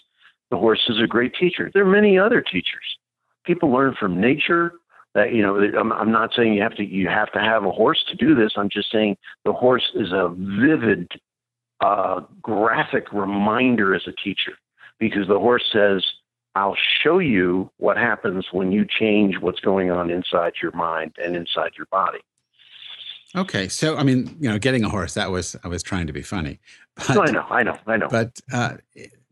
the 0.51 0.59
horse 0.59 0.83
is 0.89 1.01
a 1.03 1.07
great 1.07 1.35
teacher. 1.35 1.71
There 1.73 1.83
are 1.83 1.91
many 1.91 2.19
other 2.19 2.43
teachers. 2.43 2.99
People 3.45 3.73
learn 3.73 3.95
from 3.99 4.21
nature, 4.21 4.75
that 5.15 5.35
you 5.35 5.43
know 5.43 5.59
I'm, 5.79 5.93
I'm 5.93 6.13
not 6.13 6.31
saying 6.35 6.55
you 6.55 6.63
have 6.63 6.77
to 6.77 6.85
you 6.85 7.09
have 7.09 7.33
to 7.33 7.41
have 7.41 7.65
a 7.65 7.71
horse 7.71 8.03
to 8.09 8.17
do 8.17 8.35
this 8.35 8.53
i'm 8.57 8.71
just 8.71 8.91
saying 8.91 9.17
the 9.45 9.53
horse 9.53 9.91
is 9.95 10.13
a 10.13 10.35
vivid 10.35 11.11
uh, 11.81 12.21
graphic 12.41 13.13
reminder 13.13 13.95
as 13.95 14.03
a 14.07 14.13
teacher 14.13 14.53
because 14.99 15.27
the 15.27 15.39
horse 15.39 15.65
says 15.73 16.05
i'll 16.55 16.77
show 17.03 17.19
you 17.19 17.71
what 17.79 17.97
happens 17.97 18.47
when 18.53 18.73
you 18.73 18.85
change 18.85 19.39
what's 19.41 19.61
going 19.61 19.91
on 19.91 20.11
inside 20.11 20.53
your 20.63 20.73
mind 20.73 21.15
and 21.23 21.37
inside 21.37 21.73
your 21.77 21.87
body 21.87 22.21
okay 23.35 23.69
so 23.69 23.97
i 23.97 24.03
mean 24.03 24.37
you 24.41 24.49
know 24.49 24.59
getting 24.59 24.85
a 24.85 24.89
horse 24.89 25.15
that 25.15 25.31
was 25.31 25.57
i 25.65 25.69
was 25.69 25.83
trying 25.83 26.07
to 26.07 26.13
be 26.13 26.23
funny 26.23 26.59
but, 27.09 27.15
no, 27.15 27.23
i 27.23 27.31
know 27.31 27.47
i 27.51 27.63
know 27.63 27.79
i 27.87 27.97
know 27.97 28.09
but 28.09 28.41
uh, 28.53 28.75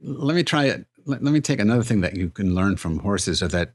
let 0.01 0.35
me 0.35 0.43
try 0.43 0.65
it 0.65 0.87
let, 1.07 1.23
let 1.23 1.33
me 1.33 1.41
take 1.41 1.61
another 1.61 1.83
thing 1.83 2.01
that 2.01 2.17
you 2.17 2.31
can 2.31 2.55
learn 2.55 2.77
from 2.77 2.99
horses 2.99 3.43
or 3.43 3.49
that 3.49 3.73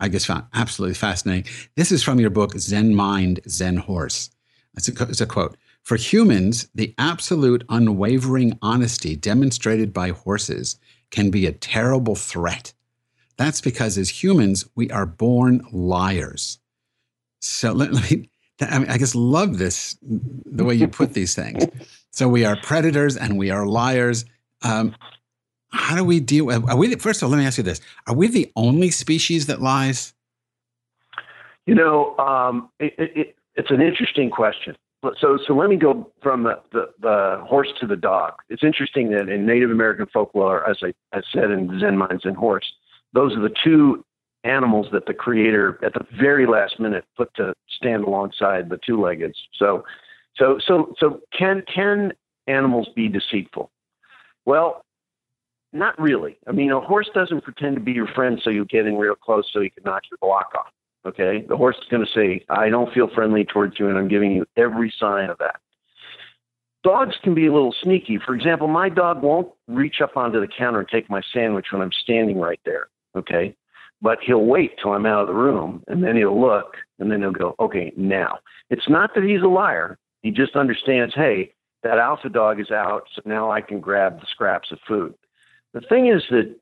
I 0.00 0.08
just 0.08 0.26
found 0.26 0.44
absolutely 0.54 0.94
fascinating. 0.94 1.50
This 1.74 1.90
is 1.90 2.02
from 2.02 2.20
your 2.20 2.30
book, 2.30 2.56
Zen 2.58 2.94
Mind, 2.94 3.40
Zen 3.48 3.78
Horse. 3.78 4.30
It's 4.76 4.88
a, 4.88 5.02
it's 5.08 5.20
a 5.20 5.26
quote. 5.26 5.56
For 5.82 5.96
humans, 5.96 6.68
the 6.74 6.94
absolute 6.98 7.64
unwavering 7.68 8.58
honesty 8.62 9.16
demonstrated 9.16 9.92
by 9.92 10.10
horses 10.10 10.76
can 11.10 11.30
be 11.30 11.46
a 11.46 11.52
terrible 11.52 12.14
threat. 12.14 12.72
That's 13.36 13.60
because 13.60 13.96
as 13.96 14.22
humans, 14.22 14.68
we 14.74 14.90
are 14.90 15.06
born 15.06 15.66
liars. 15.70 16.58
So 17.40 17.72
let, 17.72 17.92
let 17.94 18.10
me, 18.10 18.30
I, 18.60 18.78
mean, 18.78 18.90
I 18.90 18.98
just 18.98 19.14
love 19.14 19.58
this, 19.58 19.96
the 20.02 20.64
way 20.64 20.74
you 20.74 20.88
put 20.88 21.14
these 21.14 21.34
things. 21.34 21.66
So 22.10 22.28
we 22.28 22.44
are 22.44 22.56
predators 22.56 23.16
and 23.16 23.38
we 23.38 23.50
are 23.50 23.66
liars. 23.66 24.24
Um, 24.62 24.94
how 25.70 25.96
do 25.96 26.04
we 26.04 26.20
deal 26.20 26.46
with? 26.46 26.68
Are 26.68 26.76
we 26.76 26.94
first 26.96 27.22
of 27.22 27.26
all? 27.26 27.30
Let 27.30 27.38
me 27.38 27.46
ask 27.46 27.58
you 27.58 27.64
this: 27.64 27.80
Are 28.06 28.14
we 28.14 28.26
the 28.26 28.50
only 28.56 28.90
species 28.90 29.46
that 29.46 29.60
lies? 29.60 30.14
You 31.66 31.74
know, 31.74 32.16
um, 32.16 32.70
it, 32.80 32.94
it, 32.98 33.36
it's 33.54 33.70
an 33.70 33.82
interesting 33.82 34.30
question. 34.30 34.74
So, 35.20 35.38
so 35.46 35.54
let 35.54 35.70
me 35.70 35.76
go 35.76 36.10
from 36.22 36.42
the, 36.42 36.60
the, 36.72 36.86
the, 37.00 37.44
horse 37.46 37.68
to 37.80 37.86
the 37.86 37.96
dog. 37.96 38.32
It's 38.48 38.64
interesting 38.64 39.10
that 39.10 39.28
in 39.28 39.46
Native 39.46 39.70
American 39.70 40.06
folklore, 40.12 40.68
as 40.68 40.76
I, 40.82 40.92
I 41.16 41.22
said 41.32 41.50
in 41.50 41.78
Zen 41.78 41.96
Mind, 41.96 42.20
Zen 42.22 42.34
Horse, 42.34 42.66
those 43.12 43.36
are 43.36 43.40
the 43.40 43.54
two 43.62 44.04
animals 44.44 44.86
that 44.92 45.06
the 45.06 45.14
creator 45.14 45.78
at 45.84 45.92
the 45.94 46.04
very 46.20 46.46
last 46.46 46.80
minute 46.80 47.04
put 47.16 47.32
to 47.34 47.54
stand 47.68 48.04
alongside 48.04 48.68
the 48.68 48.78
two-leggeds. 48.84 49.38
So, 49.56 49.84
so, 50.36 50.58
so, 50.64 50.94
so 50.98 51.20
can 51.36 51.62
can 51.72 52.12
animals 52.46 52.88
be 52.94 53.08
deceitful? 53.08 53.70
Well, 54.46 54.84
not 55.72 56.00
really. 56.00 56.38
I 56.46 56.52
mean, 56.52 56.70
a 56.70 56.80
horse 56.80 57.10
doesn't 57.14 57.42
pretend 57.42 57.76
to 57.76 57.82
be 57.82 57.92
your 57.92 58.06
friend 58.08 58.40
so 58.42 58.50
you 58.50 58.64
get 58.64 58.86
in 58.86 58.96
real 58.96 59.14
close 59.14 59.48
so 59.52 59.60
he 59.60 59.70
can 59.70 59.84
knock 59.84 60.02
your 60.10 60.18
block 60.20 60.52
off. 60.56 60.72
Okay? 61.08 61.44
The 61.48 61.56
horse 61.56 61.76
is 61.76 61.88
going 61.90 62.04
to 62.04 62.12
say, 62.12 62.44
I 62.48 62.68
don't 62.68 62.92
feel 62.92 63.08
friendly 63.14 63.44
towards 63.44 63.78
you, 63.78 63.88
and 63.88 63.98
I'm 63.98 64.08
giving 64.08 64.32
you 64.32 64.46
every 64.56 64.92
sign 64.98 65.30
of 65.30 65.38
that. 65.38 65.56
dogs 66.84 67.16
can 67.22 67.34
be 67.34 67.46
a 67.46 67.52
little 67.52 67.74
sneaky. 67.82 68.18
For 68.24 68.34
example, 68.34 68.68
my 68.68 68.88
dog 68.88 69.22
won't 69.22 69.48
reach 69.66 70.00
up 70.02 70.16
onto 70.16 70.40
the 70.40 70.48
counter 70.48 70.80
and 70.80 70.88
take 70.88 71.10
my 71.10 71.22
sandwich 71.32 71.66
when 71.72 71.82
I'm 71.82 71.92
standing 72.02 72.38
right 72.38 72.60
there. 72.64 72.88
Okay. 73.16 73.54
But 74.00 74.18
he'll 74.24 74.44
wait 74.44 74.78
till 74.80 74.92
I'm 74.92 75.06
out 75.06 75.22
of 75.22 75.26
the 75.28 75.34
room 75.34 75.82
and 75.88 76.04
then 76.04 76.16
he'll 76.16 76.40
look 76.40 76.76
and 76.98 77.10
then 77.10 77.20
he'll 77.20 77.32
go, 77.32 77.54
okay, 77.58 77.92
now. 77.96 78.38
It's 78.70 78.88
not 78.88 79.14
that 79.14 79.24
he's 79.24 79.42
a 79.42 79.48
liar. 79.48 79.98
He 80.22 80.30
just 80.30 80.54
understands, 80.54 81.14
hey, 81.14 81.52
that 81.82 81.98
alpha 81.98 82.28
dog 82.28 82.60
is 82.60 82.70
out, 82.70 83.04
so 83.14 83.22
now 83.24 83.50
I 83.50 83.60
can 83.60 83.80
grab 83.80 84.20
the 84.20 84.26
scraps 84.30 84.70
of 84.72 84.78
food. 84.86 85.14
The 85.74 85.80
thing 85.80 86.08
is 86.08 86.22
that 86.30 86.54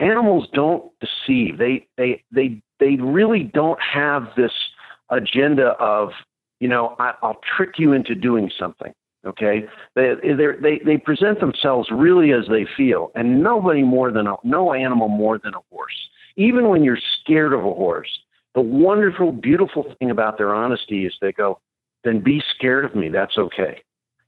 animals 0.00 0.48
don't 0.52 0.90
deceive. 1.00 1.58
They 1.58 1.86
they 1.96 2.22
they 2.30 2.62
they 2.80 2.96
really 2.96 3.42
don't 3.42 3.80
have 3.80 4.28
this 4.36 4.52
agenda 5.10 5.68
of 5.78 6.10
you 6.60 6.68
know 6.68 6.96
I, 6.98 7.14
I'll 7.22 7.40
trick 7.56 7.78
you 7.78 7.92
into 7.92 8.14
doing 8.14 8.50
something. 8.58 8.92
Okay, 9.26 9.64
they 9.94 10.14
they 10.62 10.80
they 10.84 10.96
present 10.98 11.40
themselves 11.40 11.88
really 11.90 12.32
as 12.32 12.46
they 12.48 12.66
feel, 12.76 13.10
and 13.14 13.42
nobody 13.42 13.82
more 13.82 14.12
than 14.12 14.26
a, 14.26 14.36
no 14.44 14.72
animal 14.72 15.08
more 15.08 15.38
than 15.38 15.54
a 15.54 15.60
horse. 15.70 15.96
Even 16.36 16.68
when 16.68 16.84
you're 16.84 16.98
scared 17.20 17.52
of 17.52 17.60
a 17.60 17.72
horse, 17.72 18.10
the 18.54 18.60
wonderful, 18.60 19.32
beautiful 19.32 19.94
thing 19.98 20.10
about 20.10 20.38
their 20.38 20.54
honesty 20.54 21.06
is 21.06 21.14
they 21.20 21.32
go, 21.32 21.58
then 22.04 22.20
be 22.22 22.42
scared 22.54 22.84
of 22.84 22.94
me. 22.94 23.08
That's 23.08 23.36
okay, 23.36 23.82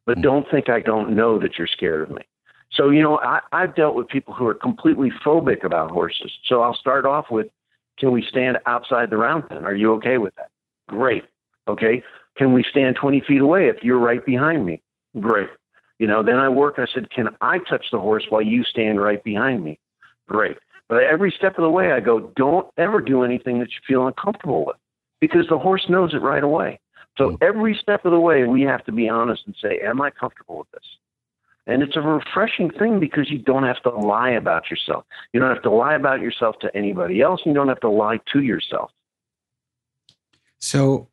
but 0.04 0.16
hmm. 0.16 0.22
don't 0.22 0.50
think 0.50 0.68
I 0.68 0.80
don't 0.80 1.14
know 1.14 1.38
that 1.38 1.58
you're 1.58 1.68
scared 1.68 2.02
of 2.02 2.10
me. 2.10 2.22
So, 2.72 2.90
you 2.90 3.02
know, 3.02 3.18
I, 3.18 3.40
I've 3.52 3.74
dealt 3.74 3.94
with 3.94 4.08
people 4.08 4.34
who 4.34 4.46
are 4.46 4.54
completely 4.54 5.10
phobic 5.24 5.64
about 5.64 5.90
horses. 5.90 6.30
So 6.46 6.62
I'll 6.62 6.74
start 6.74 7.06
off 7.06 7.26
with, 7.30 7.46
can 7.98 8.12
we 8.12 8.24
stand 8.28 8.58
outside 8.66 9.10
the 9.10 9.16
round 9.16 9.48
pen? 9.48 9.64
Are 9.64 9.74
you 9.74 9.92
okay 9.94 10.18
with 10.18 10.34
that? 10.36 10.50
Great. 10.88 11.24
Okay. 11.66 12.02
Can 12.36 12.52
we 12.52 12.64
stand 12.70 12.96
20 12.96 13.22
feet 13.26 13.40
away 13.40 13.68
if 13.68 13.82
you're 13.82 13.98
right 13.98 14.24
behind 14.24 14.64
me? 14.64 14.80
Great. 15.20 15.48
You 15.98 16.06
know, 16.06 16.22
then 16.22 16.36
I 16.36 16.48
work, 16.48 16.76
I 16.78 16.86
said, 16.92 17.10
can 17.10 17.28
I 17.40 17.58
touch 17.58 17.86
the 17.90 17.98
horse 17.98 18.24
while 18.28 18.42
you 18.42 18.62
stand 18.62 19.00
right 19.00 19.22
behind 19.22 19.64
me? 19.64 19.80
Great. 20.28 20.56
But 20.88 21.02
every 21.02 21.34
step 21.36 21.58
of 21.58 21.62
the 21.62 21.70
way, 21.70 21.92
I 21.92 22.00
go, 22.00 22.32
don't 22.36 22.68
ever 22.76 23.00
do 23.00 23.24
anything 23.24 23.58
that 23.58 23.70
you 23.70 23.80
feel 23.86 24.06
uncomfortable 24.06 24.64
with 24.64 24.76
because 25.20 25.46
the 25.48 25.58
horse 25.58 25.86
knows 25.88 26.14
it 26.14 26.22
right 26.22 26.42
away. 26.42 26.80
So 27.16 27.30
hmm. 27.30 27.36
every 27.42 27.78
step 27.80 28.04
of 28.04 28.12
the 28.12 28.20
way, 28.20 28.44
we 28.44 28.62
have 28.62 28.84
to 28.84 28.92
be 28.92 29.08
honest 29.08 29.42
and 29.46 29.56
say, 29.60 29.80
am 29.84 30.00
I 30.00 30.10
comfortable 30.10 30.58
with 30.58 30.70
this? 30.70 30.84
And 31.68 31.82
it's 31.82 31.96
a 31.96 32.00
refreshing 32.00 32.70
thing 32.70 32.98
because 32.98 33.30
you 33.30 33.38
don't 33.38 33.64
have 33.64 33.80
to 33.82 33.90
lie 33.90 34.30
about 34.30 34.70
yourself. 34.70 35.04
You 35.34 35.40
don't 35.40 35.54
have 35.54 35.62
to 35.62 35.70
lie 35.70 35.94
about 35.94 36.20
yourself 36.20 36.58
to 36.60 36.74
anybody 36.74 37.20
else. 37.20 37.42
And 37.44 37.52
you 37.52 37.54
don't 37.54 37.68
have 37.68 37.80
to 37.80 37.90
lie 37.90 38.20
to 38.32 38.40
yourself. 38.40 38.90
So, 40.58 41.08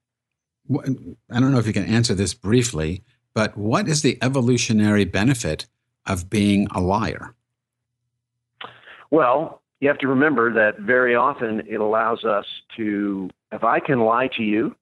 I 0.72 1.40
don't 1.40 1.52
know 1.52 1.60
if 1.60 1.68
you 1.68 1.74
can 1.74 1.86
answer 1.86 2.16
this 2.16 2.34
briefly, 2.34 3.04
but 3.34 3.56
what 3.58 3.90
is 3.90 4.02
the 4.02 4.18
evolutionary 4.22 5.04
benefit 5.04 5.68
of 6.08 6.30
being 6.30 6.68
a 6.74 6.80
liar? 6.80 7.36
Well, 9.12 9.62
you 9.82 9.90
have 9.90 9.98
to 10.00 10.08
remember 10.08 10.54
that 10.54 10.80
very 10.80 11.16
often 11.16 11.64
it 11.68 11.82
allows 11.82 12.24
us 12.24 12.46
to, 12.78 13.30
if 13.52 13.64
I 13.66 13.82
can 13.82 14.00
lie 14.00 14.30
to 14.38 14.42
you 14.42 14.74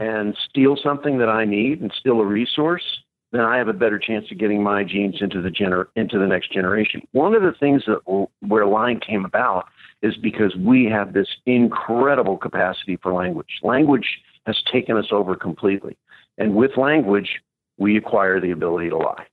and 0.00 0.36
steal 0.48 0.76
something 0.76 1.18
that 1.18 1.28
I 1.28 1.44
need 1.44 1.80
and 1.80 1.92
steal 1.96 2.20
a 2.20 2.26
resource, 2.26 3.02
then 3.32 3.42
I 3.42 3.58
have 3.58 3.68
a 3.68 3.72
better 3.72 3.98
chance 3.98 4.30
of 4.30 4.38
getting 4.38 4.62
my 4.62 4.82
genes 4.82 5.16
into 5.20 5.40
the 5.40 5.50
gener- 5.50 5.86
into 5.94 6.18
the 6.18 6.26
next 6.26 6.52
generation. 6.52 7.06
One 7.12 7.34
of 7.34 7.42
the 7.42 7.52
things 7.52 7.84
that 7.86 8.00
where 8.40 8.66
lying 8.66 9.00
came 9.00 9.24
about 9.24 9.66
is 10.02 10.16
because 10.16 10.56
we 10.56 10.86
have 10.86 11.12
this 11.12 11.28
incredible 11.46 12.36
capacity 12.36 12.96
for 12.96 13.12
language. 13.12 13.60
Language 13.62 14.20
has 14.46 14.60
taken 14.72 14.96
us 14.96 15.08
over 15.12 15.36
completely, 15.36 15.96
and 16.38 16.54
with 16.54 16.76
language, 16.76 17.40
we 17.78 17.96
acquire 17.96 18.40
the 18.40 18.50
ability 18.50 18.90
to 18.90 18.96
lie. 18.96 19.26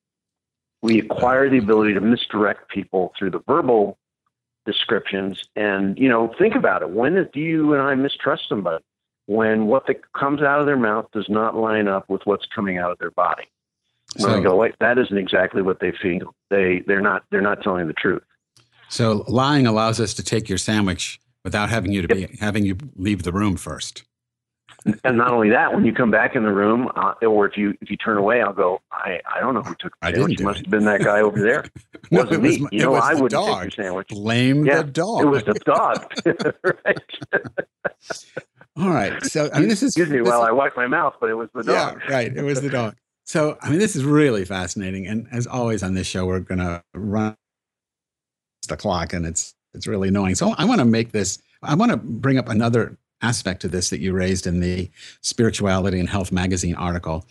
We 0.82 1.00
acquire 1.00 1.50
the 1.50 1.58
ability 1.58 1.96
to 1.96 2.02
misdirect 2.02 2.70
people 2.70 3.14
through 3.18 3.32
the 3.32 3.42
verbal 3.48 3.98
descriptions. 4.66 5.44
And 5.56 5.98
you 5.98 6.08
know, 6.08 6.34
think 6.38 6.54
about 6.54 6.84
it. 6.84 6.92
When 6.92 7.28
do 7.34 7.40
you 7.40 7.74
and 7.74 7.82
I 7.82 7.96
mistrust 7.96 8.44
somebody? 8.48 8.84
When 9.26 9.66
what 9.66 9.88
comes 10.14 10.42
out 10.42 10.60
of 10.60 10.68
their 10.68 10.78
mouth 10.78 11.08
does 11.12 11.28
not 11.30 11.56
line 11.56 11.88
up 11.88 12.10
with 12.10 12.22
what's 12.26 12.46
coming 12.46 12.78
out 12.78 12.92
of 12.92 13.00
their 13.00 13.12
body. 13.12 13.50
So, 14.18 14.38
I 14.38 14.42
go, 14.42 14.56
wait, 14.56 14.76
that 14.80 14.98
isn't 14.98 15.18
exactly 15.18 15.62
what 15.62 15.80
they 15.80 15.92
feel. 15.92 16.34
They 16.50 16.84
they're 16.88 17.02
not 17.02 17.24
they're 17.32 17.42
not 17.42 17.62
telling 17.62 17.88
the 17.88 17.94
truth. 17.94 18.24
So 18.90 19.26
lying 19.28 19.68
allows 19.68 20.00
us 20.00 20.14
to 20.16 20.24
take 20.24 20.50
your 20.50 20.58
sandwich 20.58 21.20
without 21.44 21.70
having 21.70 21.92
you 21.92 22.06
to 22.08 22.20
yep. 22.20 22.32
be 22.32 22.38
having 22.38 22.66
you 22.66 22.78
leave 22.96 23.24
the 23.24 23.34
room 23.34 23.58
first. 23.58 24.04
And 25.04 25.18
not 25.18 25.32
only 25.32 25.50
that, 25.50 25.74
when 25.74 25.86
you 25.86 25.94
come 25.94 26.12
back 26.12 26.36
in 26.36 26.44
the 26.44 26.52
room, 26.52 26.90
uh, 26.96 27.14
or 27.26 27.48
if 27.48 27.58
you 27.58 27.78
if 27.82 27.90
you 27.90 27.98
turn 27.98 28.18
away, 28.18 28.42
I'll 28.42 28.54
go. 28.54 28.80
I, 28.92 29.20
I 29.34 29.40
don't 29.40 29.54
know 29.54 29.62
who 29.62 29.76
took 29.80 29.94
the 30.00 30.08
I 30.08 30.14
sandwich. 30.14 30.40
It 30.40 30.44
must 30.44 30.60
have 30.60 30.70
been 30.70 30.86
that 30.86 31.02
guy 31.02 31.20
over 31.20 31.42
there. 31.42 31.66
no, 32.12 32.24
wasn't 32.24 32.46
it 32.46 32.48
was, 32.48 32.60
me. 32.60 32.68
You 32.72 32.80
know, 32.84 32.96
I 32.96 33.14
would 33.14 33.32
take 33.32 33.40
your 33.40 33.72
sandwich. 33.72 34.08
Blame 34.10 34.66
yeah, 34.66 34.78
the 34.78 34.92
dog. 34.92 35.24
It 35.24 35.28
was 35.28 35.44
the 35.44 35.54
dog. 35.66 36.12
right. 36.86 36.98
All 38.78 38.90
right. 38.90 39.24
So 39.26 39.50
I 39.54 39.60
mean, 39.60 39.70
this 39.70 39.84
is 39.84 39.98
excuse 39.98 40.10
me 40.10 40.22
while 40.22 40.44
is, 40.44 40.50
I 40.50 40.52
wipe 40.52 40.78
my 40.78 40.88
mouth, 40.88 41.16
but 41.20 41.30
it 41.30 41.36
was 41.36 41.50
the 41.54 41.64
dog. 41.64 42.02
Yeah, 42.08 42.14
right. 42.14 42.36
It 42.36 42.44
was 42.44 42.62
the 42.62 42.70
dog. 42.70 42.96
So, 43.28 43.58
I 43.62 43.70
mean, 43.70 43.80
this 43.80 43.98
is 43.98 44.06
really 44.06 44.46
fascinating. 44.46 45.06
And 45.06 45.28
as 45.34 45.46
always 45.48 45.84
on 45.84 45.94
this 45.94 46.08
show, 46.08 46.26
we're 46.26 46.40
going 46.40 46.60
to 46.60 46.82
run 46.94 47.36
the 48.70 48.78
clock 48.78 49.12
and 49.12 49.26
it's, 49.26 49.54
it's 49.74 49.86
really 49.86 50.08
annoying. 50.08 50.36
So 50.36 50.56
I 50.58 50.64
want 50.64 50.80
to 50.80 50.86
make 50.86 51.12
this, 51.12 51.38
I 51.62 51.76
want 51.76 51.92
to 51.92 51.98
bring 51.98 52.38
up 52.38 52.48
another 52.48 52.98
aspect 53.22 53.66
of 53.66 53.72
this 53.72 53.90
that 53.90 54.00
you 54.00 54.14
raised 54.14 54.48
in 54.48 54.62
the 54.62 54.90
Spirituality 55.22 56.00
and 56.00 56.08
Health 56.08 56.32
magazine 56.32 56.76
article 56.76 57.26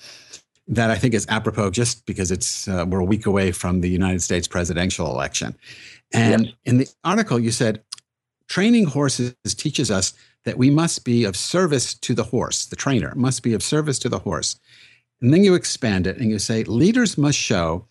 that 0.69 0.91
I 0.91 0.97
think 0.97 1.15
is 1.15 1.27
apropos 1.31 1.71
just 1.71 2.05
because 2.05 2.31
it's, 2.31 2.69
uh, 2.69 2.85
we're 2.87 3.01
a 3.01 3.05
week 3.05 3.25
away 3.25 3.51
from 3.51 3.81
the 3.81 3.89
United 3.89 4.21
States 4.21 4.47
presidential 4.47 5.11
election. 5.11 5.57
And 6.13 6.47
yes. 6.47 6.55
in 6.67 6.77
the 6.79 6.89
article, 7.05 7.39
you 7.39 7.51
said, 7.51 7.83
training 8.49 8.85
horses 8.85 9.35
teaches 9.57 9.91
us 9.91 10.13
that 10.45 10.59
we 10.59 10.69
must 10.69 11.07
be 11.07 11.25
of 11.25 11.37
service 11.37 11.95
to 11.95 12.15
the 12.15 12.25
horse, 12.25 12.67
the 12.67 12.77
trainer 12.77 13.15
must 13.17 13.43
be 13.43 13.55
of 13.55 13.63
service 13.63 13.99
to 14.01 14.11
the 14.11 14.19
horse. 14.19 14.61
And 15.21 15.33
then 15.33 15.45
you 15.45 15.55
expand 15.55 16.07
it 16.07 16.19
and 16.19 16.31
you 16.31 16.39
say 16.39 16.65
leaders 16.65 17.17
must 17.17 17.39
show 17.39 17.87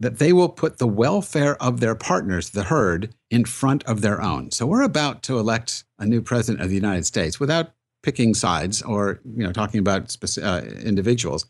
that 0.00 0.18
they 0.18 0.32
will 0.32 0.48
put 0.48 0.78
the 0.78 0.86
welfare 0.86 1.62
of 1.62 1.80
their 1.80 1.94
partners, 1.94 2.50
the 2.50 2.64
herd, 2.64 3.14
in 3.30 3.44
front 3.44 3.84
of 3.84 4.00
their 4.00 4.20
own. 4.22 4.50
So 4.50 4.66
we're 4.66 4.82
about 4.82 5.22
to 5.24 5.38
elect 5.38 5.84
a 5.98 6.06
new 6.06 6.22
president 6.22 6.62
of 6.62 6.70
the 6.70 6.74
United 6.74 7.04
States 7.04 7.38
without 7.38 7.72
picking 8.02 8.32
sides 8.32 8.80
or 8.80 9.20
you 9.36 9.44
know 9.44 9.52
talking 9.52 9.78
about 9.78 10.10
specific, 10.10 10.48
uh, 10.48 10.62
individuals. 10.80 11.44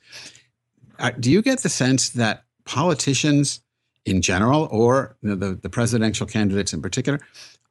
Uh, 0.99 1.11
do 1.19 1.31
you 1.31 1.43
get 1.43 1.61
the 1.61 1.69
sense 1.69 2.11
that 2.11 2.45
politicians 2.65 3.61
in 4.05 4.23
general, 4.23 4.69
or 4.71 5.17
you 5.23 5.31
know, 5.31 5.35
the, 5.35 5.55
the 5.55 5.69
presidential 5.69 6.27
candidates 6.27 6.73
in 6.73 6.83
particular, 6.83 7.21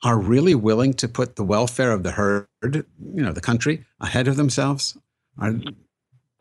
are 0.04 0.18
really 0.18 0.56
willing 0.56 0.94
to 0.94 1.08
put 1.08 1.36
the 1.36 1.44
welfare 1.44 1.92
of 1.92 2.04
the 2.04 2.12
herd, 2.12 2.48
you 2.64 2.86
know, 3.22 3.34
the 3.34 3.42
country, 3.42 3.86
ahead 4.00 4.28
of 4.28 4.38
themselves? 4.38 4.98
Are, 5.38 5.54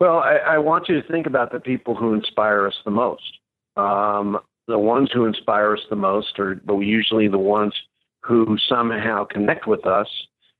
well, 0.00 0.18
I, 0.18 0.36
I, 0.36 0.58
want 0.58 0.88
you 0.88 1.00
to 1.00 1.08
think 1.08 1.26
about 1.26 1.52
the 1.52 1.60
people 1.60 1.94
who 1.94 2.14
inspire 2.14 2.66
us 2.66 2.74
the 2.84 2.90
most. 2.90 3.38
Um, 3.76 4.38
the 4.66 4.78
ones 4.78 5.10
who 5.12 5.24
inspire 5.24 5.72
us 5.74 5.80
the 5.88 5.96
most 5.96 6.38
are 6.38 6.60
usually 6.80 7.26
the 7.26 7.38
ones 7.38 7.74
who 8.22 8.58
somehow 8.68 9.24
connect 9.24 9.66
with 9.66 9.86
us 9.86 10.08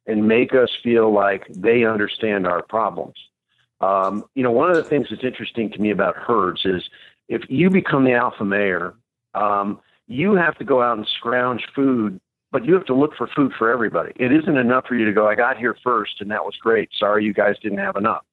and 0.07 0.27
make 0.27 0.55
us 0.55 0.70
feel 0.83 1.12
like 1.12 1.46
they 1.51 1.85
understand 1.85 2.46
our 2.46 2.62
problems. 2.62 3.16
Um, 3.81 4.24
you 4.35 4.42
know, 4.42 4.51
one 4.51 4.70
of 4.70 4.77
the 4.77 4.83
things 4.83 5.09
that's 5.11 5.22
interesting 5.22 5.70
to 5.70 5.79
me 5.79 5.90
about 5.90 6.16
herds 6.16 6.62
is 6.64 6.83
if 7.29 7.42
you 7.48 7.70
become 7.70 8.05
the 8.05 8.14
alpha 8.14 8.44
mare, 8.44 8.94
um, 9.35 9.81
you 10.09 10.35
have 10.35 10.57
to 10.59 10.64
go 10.64 10.83
out 10.83 10.96
and 10.96 11.07
scrounge 11.07 11.62
food, 11.74 12.18
but 12.51 12.64
you 12.64 12.72
have 12.74 12.87
to 12.87 12.94
look 12.94 13.14
for 13.16 13.29
food 13.37 13.53
for 13.59 13.70
everybody. 13.70 14.12
It 14.16 14.33
isn't 14.33 14.57
enough 14.57 14.87
for 14.87 14.94
you 14.94 15.05
to 15.05 15.12
go, 15.12 15.29
I 15.29 15.35
got 15.35 15.59
here 15.59 15.77
first 15.85 16.20
and 16.20 16.31
that 16.31 16.44
was 16.44 16.55
great. 16.61 16.88
Sorry, 16.98 17.24
you 17.24 17.35
guys 17.35 17.57
didn't 17.62 17.79
have 17.79 17.96
enough. 17.96 18.24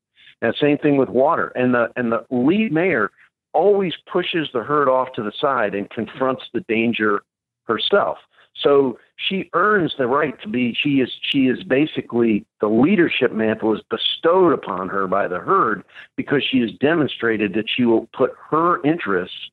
And 0.41 0.54
same 0.60 0.78
thing 0.78 0.98
with 0.98 1.10
water. 1.10 1.48
And 1.56 1.74
the 1.74 1.89
and 1.95 2.12
the 2.12 2.26
lead 2.30 2.71
mare 2.71 3.12
always 3.54 3.93
pushes 4.12 4.50
the 4.54 4.63
herd 4.63 4.89
off 4.89 5.13
to 5.13 5.24
the 5.24 5.32
side 5.39 5.74
and 5.74 5.89
confronts 5.89 6.43
the 6.54 6.62
danger 6.62 7.24
herself. 7.63 8.17
So 8.62 9.00
she 9.17 9.50
earns 9.54 9.93
the 9.98 10.08
right 10.08 10.39
to 10.41 10.48
be 10.48 10.74
she 10.82 11.02
is 11.02 11.12
she 11.21 11.48
is 11.48 11.63
basically 11.63 12.45
the 12.62 12.67
leadership 12.67 13.32
mantle 13.32 13.74
is 13.74 13.82
bestowed 13.89 14.54
upon 14.54 14.89
her 14.89 15.08
by 15.08 15.28
the 15.28 15.39
herd 15.39 15.84
because 16.15 16.43
she 16.43 16.60
has 16.60 16.71
demonstrated 16.80 17.54
that 17.54 17.69
she 17.69 17.86
will 17.86 18.08
put 18.13 18.34
her 18.50 18.82
interests 18.84 19.50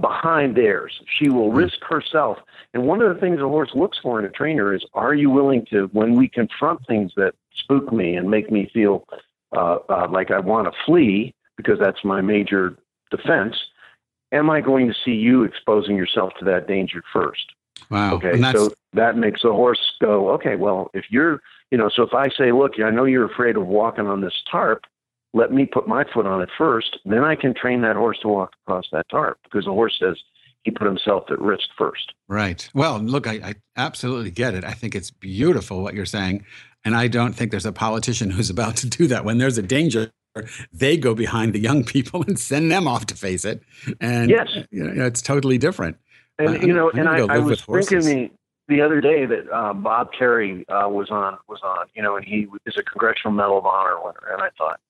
behind 0.00 0.56
theirs. 0.56 1.00
She 1.18 1.28
will 1.28 1.50
hmm. 1.50 1.56
risk 1.56 1.82
herself. 1.88 2.38
And 2.72 2.86
one 2.86 3.00
of 3.02 3.14
the 3.14 3.20
things 3.20 3.40
a 3.40 3.48
horse 3.48 3.70
looks 3.74 3.98
for 3.98 4.18
in 4.18 4.24
a 4.24 4.30
trainer 4.30 4.74
is 4.74 4.84
are 4.94 5.14
you 5.14 5.30
willing 5.30 5.66
to 5.70 5.88
when 5.92 6.16
we 6.16 6.28
confront 6.28 6.86
things 6.86 7.12
that 7.16 7.34
spook 7.54 7.92
me 7.92 8.16
and 8.16 8.28
make 8.28 8.50
me 8.50 8.70
feel 8.72 9.06
uh, 9.54 9.78
uh, 9.88 10.08
like 10.10 10.30
I 10.30 10.40
want 10.40 10.66
to 10.66 10.72
flee 10.84 11.34
because 11.56 11.78
that's 11.78 12.04
my 12.04 12.20
major 12.20 12.76
defense, 13.10 13.56
am 14.32 14.50
I 14.50 14.60
going 14.60 14.88
to 14.88 14.94
see 15.04 15.12
you 15.12 15.44
exposing 15.44 15.96
yourself 15.96 16.32
to 16.40 16.44
that 16.46 16.66
danger 16.66 17.02
first? 17.12 17.52
Wow. 17.90 18.14
Okay. 18.14 18.40
So 18.52 18.72
that 18.94 19.16
makes 19.16 19.42
the 19.42 19.52
horse 19.52 19.80
go, 20.00 20.30
okay, 20.30 20.56
well, 20.56 20.90
if 20.94 21.04
you're, 21.10 21.40
you 21.70 21.78
know, 21.78 21.90
so 21.94 22.02
if 22.02 22.14
I 22.14 22.28
say, 22.36 22.52
look, 22.52 22.72
I 22.80 22.90
know 22.90 23.04
you're 23.04 23.30
afraid 23.30 23.56
of 23.56 23.66
walking 23.66 24.06
on 24.06 24.20
this 24.20 24.34
tarp, 24.50 24.84
let 25.32 25.52
me 25.52 25.66
put 25.66 25.88
my 25.88 26.04
foot 26.12 26.26
on 26.26 26.40
it 26.40 26.48
first. 26.56 26.98
Then 27.04 27.24
I 27.24 27.34
can 27.34 27.54
train 27.54 27.82
that 27.82 27.96
horse 27.96 28.18
to 28.22 28.28
walk 28.28 28.52
across 28.64 28.86
that 28.92 29.08
tarp 29.10 29.38
because 29.44 29.64
the 29.64 29.72
horse 29.72 29.96
says 30.00 30.16
he 30.62 30.70
put 30.70 30.86
himself 30.86 31.24
at 31.30 31.40
risk 31.40 31.68
first. 31.76 32.12
Right. 32.28 32.68
Well, 32.72 32.98
look, 32.98 33.26
I, 33.26 33.32
I 33.32 33.54
absolutely 33.76 34.30
get 34.30 34.54
it. 34.54 34.64
I 34.64 34.72
think 34.72 34.94
it's 34.94 35.10
beautiful 35.10 35.82
what 35.82 35.94
you're 35.94 36.06
saying. 36.06 36.44
And 36.84 36.94
I 36.94 37.08
don't 37.08 37.32
think 37.32 37.50
there's 37.50 37.66
a 37.66 37.72
politician 37.72 38.30
who's 38.30 38.50
about 38.50 38.76
to 38.78 38.88
do 38.88 39.06
that. 39.06 39.24
When 39.24 39.38
there's 39.38 39.56
a 39.56 39.62
danger, 39.62 40.10
they 40.72 40.96
go 40.96 41.14
behind 41.14 41.52
the 41.52 41.60
young 41.60 41.84
people 41.84 42.22
and 42.26 42.38
send 42.38 42.70
them 42.70 42.86
off 42.86 43.06
to 43.06 43.14
face 43.14 43.44
it. 43.44 43.62
And 44.00 44.30
yes, 44.30 44.48
you 44.70 44.84
know, 44.84 45.04
it's 45.04 45.22
totally 45.22 45.58
different. 45.58 45.96
And 46.38 46.62
you 46.62 46.74
know, 46.74 46.90
and 46.90 47.08
I, 47.08 47.18
I 47.20 47.38
was 47.38 47.62
thinking 47.62 48.00
the 48.00 48.30
the 48.68 48.80
other 48.80 49.00
day 49.00 49.26
that 49.26 49.50
uh, 49.52 49.72
Bob 49.72 50.10
Kerrey 50.12 50.64
uh, 50.68 50.88
was 50.88 51.10
on 51.10 51.38
was 51.48 51.60
on, 51.62 51.86
you 51.94 52.02
know, 52.02 52.16
and 52.16 52.24
he 52.24 52.46
is 52.66 52.76
a 52.76 52.82
Congressional 52.82 53.32
Medal 53.32 53.58
of 53.58 53.66
Honor 53.66 53.96
winner, 54.02 54.32
and 54.32 54.42
I 54.42 54.48
thought, 54.58 54.80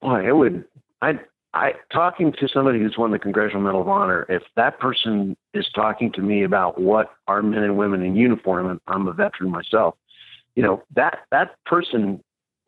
boy, 0.00 0.26
it 0.26 0.36
would 0.36 0.64
I 1.02 1.18
I 1.52 1.72
talking 1.92 2.32
to 2.32 2.48
somebody 2.48 2.78
who's 2.78 2.96
won 2.98 3.10
the 3.10 3.18
Congressional 3.18 3.62
Medal 3.62 3.80
of 3.80 3.88
Honor, 3.88 4.26
if 4.28 4.42
that 4.56 4.78
person 4.78 5.36
is 5.54 5.66
talking 5.74 6.12
to 6.12 6.20
me 6.20 6.44
about 6.44 6.80
what 6.80 7.14
our 7.26 7.42
men 7.42 7.62
and 7.62 7.76
women 7.76 8.02
in 8.02 8.14
uniform, 8.14 8.68
and 8.68 8.80
I'm 8.86 9.08
a 9.08 9.12
veteran 9.12 9.50
myself, 9.50 9.96
you 10.56 10.62
know, 10.62 10.82
that 10.96 11.20
that 11.30 11.54
person 11.64 12.22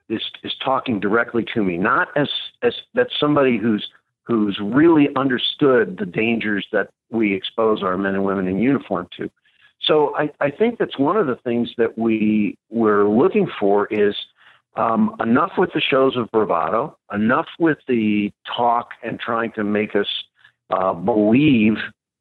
is 0.09 0.23
is 0.45 0.55
talking 0.65 1.01
directly 1.01 1.45
to 1.55 1.65
me, 1.65 1.77
not 1.77 2.09
as 2.17 2.29
as 2.63 2.75
that's 2.95 3.19
somebody 3.19 3.59
who's 3.59 3.89
who's 4.25 4.59
really 4.63 5.09
understood 5.17 5.97
the 5.99 6.07
dangers 6.07 6.67
that 6.71 6.91
we 7.11 7.35
expose 7.35 7.83
our 7.83 7.97
men 7.97 8.15
and 8.15 8.25
women 8.25 8.47
in 8.47 8.59
uniform 8.59 9.09
to. 9.17 9.31
So 9.81 10.15
I, 10.17 10.31
I 10.41 10.51
think 10.51 10.79
that's 10.79 10.99
one 10.99 11.17
of 11.17 11.27
the 11.27 11.37
things 11.37 11.71
that 11.79 11.97
we 11.97 12.57
we're 12.69 13.09
looking 13.09 13.49
for 13.59 13.87
is 13.87 14.15
um, 14.77 15.17
enough 15.21 15.53
with 15.57 15.73
the 15.73 15.81
shows 15.81 16.17
of 16.17 16.31
bravado, 16.31 16.97
enough 17.13 17.47
with 17.59 17.79
the 17.89 18.31
talk 18.57 18.91
and 19.03 19.19
trying 19.19 19.53
to 19.53 19.65
make 19.65 19.97
us 19.97 20.09
uh, 20.71 20.93
believe 20.93 21.77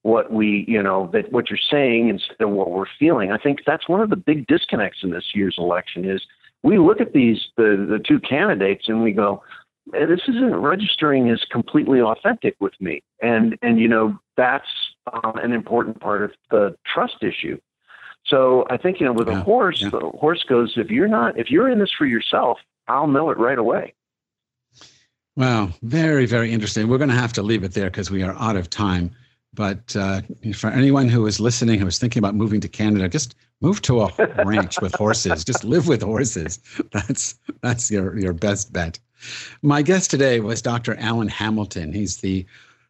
what 0.08 0.32
we, 0.32 0.63
you 0.70 0.82
know, 0.82 1.10
that 1.12 1.34
what 1.34 1.50
you're 1.50 1.60
saying 1.70 2.08
instead 2.08 2.39
of 2.39 2.50
what 2.52 2.72
we're 2.72 2.86
feeling. 2.98 3.34
I 3.34 3.38
think 3.38 3.60
that's 3.65 3.89
one 3.89 4.00
of 4.00 4.10
the 4.10 4.15
big 4.15 4.48
disconnects 4.48 5.00
in 5.04 5.12
this 5.12 5.36
year's 5.36 5.56
election 5.58 6.10
is 6.10 6.22
we 6.63 6.80
look 6.80 7.02
at 7.02 7.12
these 7.12 7.48
the 7.58 7.86
the 7.89 8.00
two 8.00 8.22
candidates 8.22 8.86
and 8.88 9.04
we 9.04 9.12
go, 9.12 9.43
this 9.91 10.22
isn't 10.30 10.56
registering 10.56 11.30
as 11.30 11.43
completely 11.52 12.00
authentic 12.00 12.56
with 12.62 12.72
me. 12.80 13.04
And 13.22 13.58
and 13.62 13.82
you 13.82 13.89
know 13.89 14.17
that's 14.38 14.70
um, 15.12 15.36
an 15.43 15.52
important 15.52 16.00
part 16.00 16.24
of 16.24 16.32
the 16.52 16.78
trust 16.86 17.22
issue. 17.22 17.60
So 18.26 18.65
I 18.70 18.78
think 18.78 19.02
you 19.02 19.06
know 19.06 19.13
with 19.13 19.28
yeah, 19.28 19.41
a 19.41 19.43
horse, 19.43 19.82
yeah. 19.82 19.89
the 19.89 20.00
horse 20.00 20.43
goes 20.48 20.74
if 20.78 20.89
you're 20.89 21.10
not 21.10 21.38
if 21.38 21.52
you're 21.52 21.70
in 21.70 21.80
this 21.80 21.91
for 21.91 22.06
yourself, 22.06 22.60
I'll 22.88 23.08
know 23.08 23.30
it 23.30 23.38
right 23.38 23.60
away. 23.60 23.93
Wow, 25.36 25.72
very 25.82 26.26
very 26.28 26.54
interesting. 26.54 26.88
We're 26.88 26.98
going 26.98 27.10
to 27.10 27.15
have 27.15 27.34
to 27.34 27.43
leave 27.43 27.65
it 27.65 27.74
there 27.74 27.89
because 27.89 28.10
we 28.10 28.24
are 28.24 28.36
out 28.36 28.56
of 28.56 28.70
time. 28.70 29.12
But 29.54 29.96
uh, 29.96 30.22
for 30.56 30.70
anyone 30.70 31.08
who 31.08 31.26
is 31.26 31.40
listening, 31.40 31.80
who 31.80 31.88
is 31.88 31.98
thinking 31.98 32.20
about 32.20 32.36
moving 32.36 32.62
to 32.62 32.68
Canada, 32.68 33.10
just 33.10 33.36
move 33.62 33.82
to 33.84 34.02
a 34.02 34.44
ranch 34.46 34.80
with 34.82 34.94
horses. 34.96 35.44
Just 35.44 35.64
live 35.64 35.88
with 35.88 36.02
horses. 36.02 36.60
That's 36.92 37.36
that's 37.62 37.90
your 37.90 38.18
your 38.18 38.34
best 38.34 38.72
bet. 38.72 39.00
My 39.62 39.82
guest 39.82 40.12
today 40.12 40.40
was 40.40 40.62
Dr. 40.62 40.96
Allan 41.00 41.28
Hamilton. 41.28 41.92
He's 41.92 42.18
the 42.18 42.46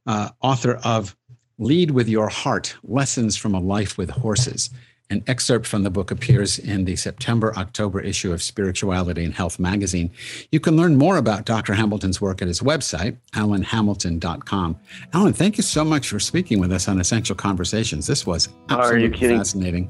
uh, 0.06 0.30
author 0.42 0.80
of 0.84 1.16
Lead 1.58 1.92
with 1.92 2.08
Your 2.08 2.30
Heart 2.30 2.76
Lessons 2.84 3.36
from 3.36 3.56
a 3.56 3.60
Life 3.60 3.98
with 3.98 4.10
Horses. 4.10 4.70
An 5.10 5.24
excerpt 5.26 5.66
from 5.66 5.84
the 5.84 5.90
book 5.90 6.12
appears 6.12 6.60
in 6.60 6.84
the 6.84 6.98
September 6.98 7.54
October 7.56 8.02
issue 8.02 8.34
of 8.34 8.44
Spirituality 8.44 9.24
and 9.24 9.34
Health 9.34 9.58
magazine. 9.58 10.12
You 10.52 10.60
can 10.60 10.76
learn 10.76 10.98
more 10.98 11.16
about 11.16 11.46
Dr. 11.46 11.74
Hamilton's 11.74 12.20
work 12.20 12.42
at 12.42 12.50
his 12.50 12.60
website, 12.60 13.16
alanhamilton.com. 13.32 14.78
Allan, 15.14 15.32
thank 15.32 15.56
you 15.56 15.64
so 15.64 15.86
much 15.86 16.10
for 16.10 16.20
speaking 16.20 16.60
with 16.60 16.74
us 16.74 16.90
on 16.90 17.00
Essential 17.00 17.38
Conversations. 17.38 18.06
This 18.06 18.26
was 18.26 18.50
absolutely 18.70 19.18
fascinating. 19.18 19.90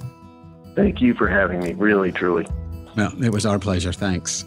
Thank 0.76 1.02
you 1.02 1.16
for 1.16 1.28
having 1.28 1.62
me, 1.62 1.74
really, 1.74 2.12
truly. 2.12 2.46
Well, 2.96 3.12
it 3.24 3.32
was 3.32 3.48
our 3.48 3.58
pleasure. 3.58 3.92
Thanks. 3.92 4.46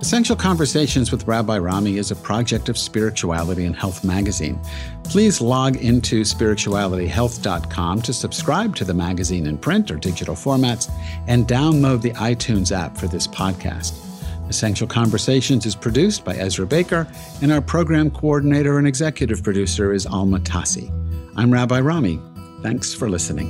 Essential 0.00 0.36
Conversations 0.36 1.10
with 1.10 1.26
Rabbi 1.26 1.58
Rami 1.58 1.96
is 1.96 2.10
a 2.10 2.16
project 2.16 2.68
of 2.68 2.76
Spirituality 2.76 3.64
and 3.64 3.74
Health 3.74 4.04
magazine. 4.04 4.60
Please 5.04 5.40
log 5.40 5.76
into 5.76 6.22
spiritualityhealth.com 6.22 8.02
to 8.02 8.12
subscribe 8.12 8.76
to 8.76 8.84
the 8.84 8.92
magazine 8.92 9.46
in 9.46 9.56
print 9.56 9.90
or 9.90 9.96
digital 9.96 10.34
formats 10.34 10.90
and 11.26 11.48
download 11.48 12.02
the 12.02 12.10
iTunes 12.10 12.76
app 12.76 12.96
for 12.96 13.06
this 13.06 13.26
podcast. 13.26 14.02
Essential 14.48 14.86
Conversations 14.86 15.64
is 15.64 15.74
produced 15.74 16.24
by 16.24 16.36
Ezra 16.36 16.66
Baker, 16.66 17.08
and 17.40 17.50
our 17.50 17.60
program 17.60 18.10
coordinator 18.10 18.78
and 18.78 18.86
executive 18.86 19.42
producer 19.42 19.92
is 19.92 20.06
Alma 20.06 20.38
Tassi. 20.40 20.92
I'm 21.38 21.52
Rabbi 21.52 21.80
Rami. 21.80 22.18
Thanks 22.62 22.94
for 22.94 23.10
listening. 23.10 23.48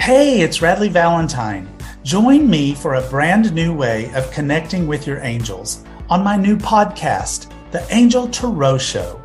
Hey, 0.00 0.40
it's 0.40 0.58
Radleigh 0.58 0.90
Valentine. 0.90 1.68
Join 2.02 2.50
me 2.50 2.74
for 2.74 2.94
a 2.94 3.08
brand 3.08 3.54
new 3.54 3.72
way 3.72 4.12
of 4.14 4.28
connecting 4.32 4.88
with 4.88 5.06
your 5.06 5.18
angels 5.20 5.84
on 6.10 6.24
my 6.24 6.36
new 6.36 6.56
podcast, 6.56 7.48
The 7.70 7.86
Angel 7.94 8.26
Tarot 8.26 8.78
Show. 8.78 9.23